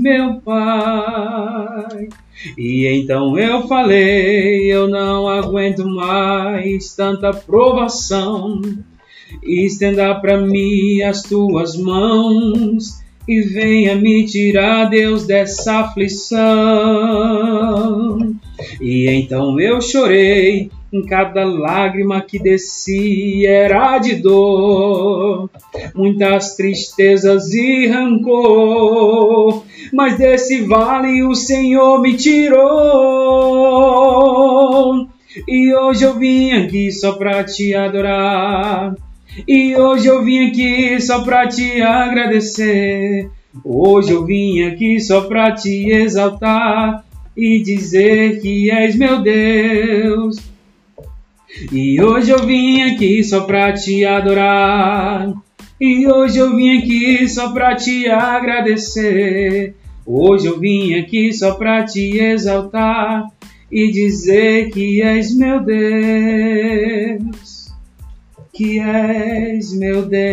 [0.01, 2.09] meu Pai.
[2.57, 8.61] E então eu falei, eu não aguento mais tanta provação.
[9.43, 16.39] Estenda para mim as tuas mãos e venha me tirar, Deus, dessa aflição.
[18.81, 25.51] E então eu chorei, em cada lágrima que descia era de dor,
[25.95, 29.63] muitas tristezas e rancor,
[29.93, 32.59] mas desse vale o Senhor me tirou.
[35.47, 38.95] E hoje eu vim aqui só pra te adorar.
[39.47, 43.31] E hoje eu vim aqui só pra te agradecer.
[43.65, 47.05] Hoje eu vim aqui só pra te exaltar
[47.37, 50.39] e dizer que és meu Deus.
[51.73, 55.33] E hoje eu vim aqui só pra te adorar.
[55.81, 59.75] E hoje eu vim aqui só pra te agradecer.
[60.11, 63.27] Hoje eu vim aqui só pra te exaltar
[63.71, 66.49] e dizer que és meu Deus.
[68.51, 70.25] Que és meu Deus.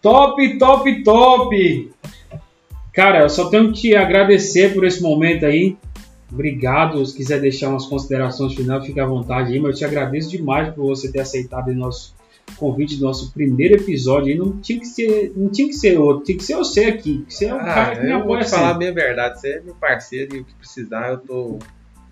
[0.00, 1.90] Top, top, top!
[2.92, 5.76] Cara, eu só tenho que te agradecer por esse momento aí.
[6.32, 7.04] Obrigado.
[7.04, 9.58] Se quiser deixar umas considerações final, fique à vontade aí.
[9.58, 12.15] Mas eu te agradeço demais por você ter aceitado o nosso
[12.56, 14.28] convite do nosso primeiro episódio.
[14.32, 17.24] Aí não tinha que ser, não tinha que ser outro, tinha que ser você aqui.
[17.28, 19.40] Você é um Ah, cara que me eu vou apoia te falar a verdade.
[19.40, 21.58] Você é meu parceiro e o que precisar, eu tô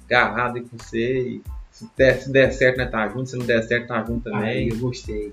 [0.06, 1.18] agarrado com você.
[1.20, 3.30] E se der, se der certo, né, tá junto.
[3.30, 4.68] Se não der certo, tá junto também.
[4.68, 5.32] eu gostei.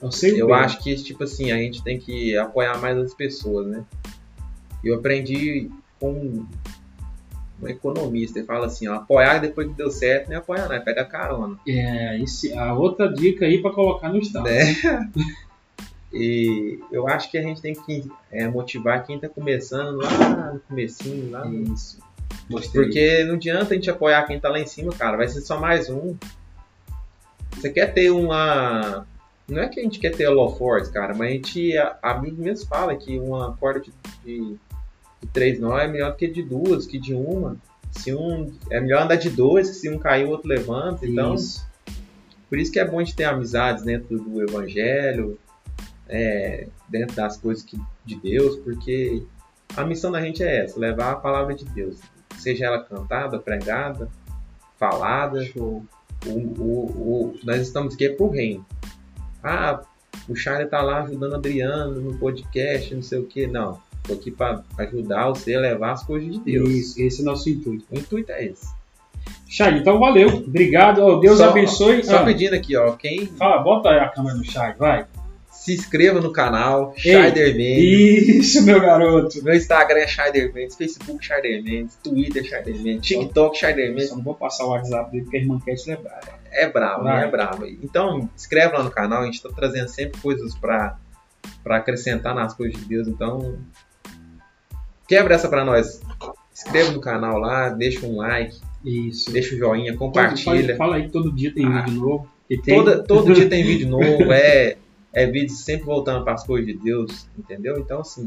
[0.00, 0.56] Eu sei Eu bem.
[0.56, 3.82] acho que, tipo assim, a gente tem que apoiar mais as pessoas, né?
[4.84, 6.44] Eu aprendi com
[7.62, 10.80] um economista, ele fala assim, ó, apoiar depois que deu certo, é apoiar não, é
[10.80, 11.56] pegar carona.
[11.66, 14.44] É, esse, a outra dica aí pra colocar no estado.
[14.44, 14.74] Né?
[16.12, 20.60] E eu acho que a gente tem que é, motivar quem tá começando lá no
[20.60, 21.74] comecinho, lá no-.
[22.48, 22.82] Gostei.
[22.82, 25.16] Porque não adianta a gente apoiar quem tá lá em cima, cara.
[25.16, 26.16] Vai ser só mais um.
[27.52, 29.06] Você quer ter uma.
[29.48, 31.76] Não é que a gente quer ter holofortes, cara, mas a gente.
[31.76, 33.92] A, a mesmo fala que uma corda de,
[34.24, 34.56] de,
[35.22, 37.56] de três nó é melhor que de duas, que de uma.
[37.92, 38.52] Se um.
[38.70, 41.06] É melhor andar de dois, que se um cair, o outro levanta.
[41.06, 41.66] Então, Isso.
[42.48, 45.38] por isso que é bom a gente ter amizades dentro do Evangelho,
[46.08, 49.22] é, dentro das coisas que, de Deus, porque
[49.76, 51.98] a missão da gente é essa, levar a palavra de Deus,
[52.38, 54.08] seja ela cantada, pregada,
[54.78, 55.44] falada.
[55.46, 55.84] Show.
[56.26, 58.64] O, o, o- nós estamos aqui para o reino.
[59.42, 59.80] Ah,
[60.28, 63.46] o Charlie tá lá ajudando Adriano no podcast, não sei o que.
[63.46, 63.80] Não,
[64.12, 66.68] aqui para ajudar você a levar as coisas de Deus.
[66.68, 67.84] Isso, esse é o nosso intuito.
[67.90, 68.66] O intuito é esse.
[69.48, 70.28] Chay, então valeu.
[70.28, 71.00] Obrigado.
[71.02, 72.04] Ó, Deus Só- abençoe.
[72.04, 75.06] Só Ah, pedindo aqui, ó, quem fala, bota aí a câmera no Chay, vai.
[75.50, 78.28] se inscreva no canal, Ei, Scheider Mendes.
[78.54, 79.42] Isso, meu garoto.
[79.42, 84.10] Meu Instagram é Scheider Mendes, Facebook Scheider Mendes, Twitter Scheider Mendes, TikTok Scheider Mendes.
[84.10, 86.20] Só não vou passar o WhatsApp dele porque a irmã quer te lembrar.
[86.52, 87.20] É brabo, Vai.
[87.20, 87.26] né?
[87.26, 87.66] É brabo.
[87.66, 90.96] Então, inscreve lá no canal, a gente tá trazendo sempre coisas pra,
[91.64, 93.08] pra acrescentar nas coisas de Deus.
[93.08, 93.58] Então,
[95.08, 96.00] quebra essa pra nós.
[96.52, 99.30] Inscreva no canal lá, deixa um like, Isso.
[99.30, 100.76] deixa o joinha, Todo- compartilha.
[100.76, 101.82] Fala aí que todo dia tem Ah.
[101.82, 102.28] vídeo novo.
[102.48, 102.76] E tem...
[102.76, 104.76] Toda, todo dia tem vídeo novo, é,
[105.12, 107.78] é vídeo sempre voltando para as coisas de Deus, entendeu?
[107.78, 108.26] Então, assim,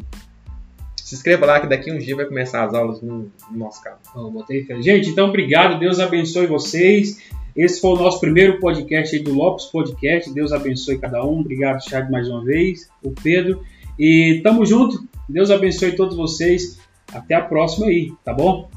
[0.97, 3.99] se inscreva lá que daqui uns dias vai começar as aulas no, no nosso canal.
[4.15, 4.79] Ó, botei fé.
[4.81, 5.79] Gente, então obrigado.
[5.79, 7.19] Deus abençoe vocês.
[7.55, 10.31] Esse foi o nosso primeiro podcast aí do Lopes Podcast.
[10.31, 11.39] Deus abençoe cada um.
[11.39, 12.87] Obrigado, Chad, mais uma vez.
[13.01, 13.63] O Pedro.
[13.97, 15.03] E tamo junto.
[15.29, 16.79] Deus abençoe todos vocês.
[17.13, 18.69] Até a próxima aí, tá bom?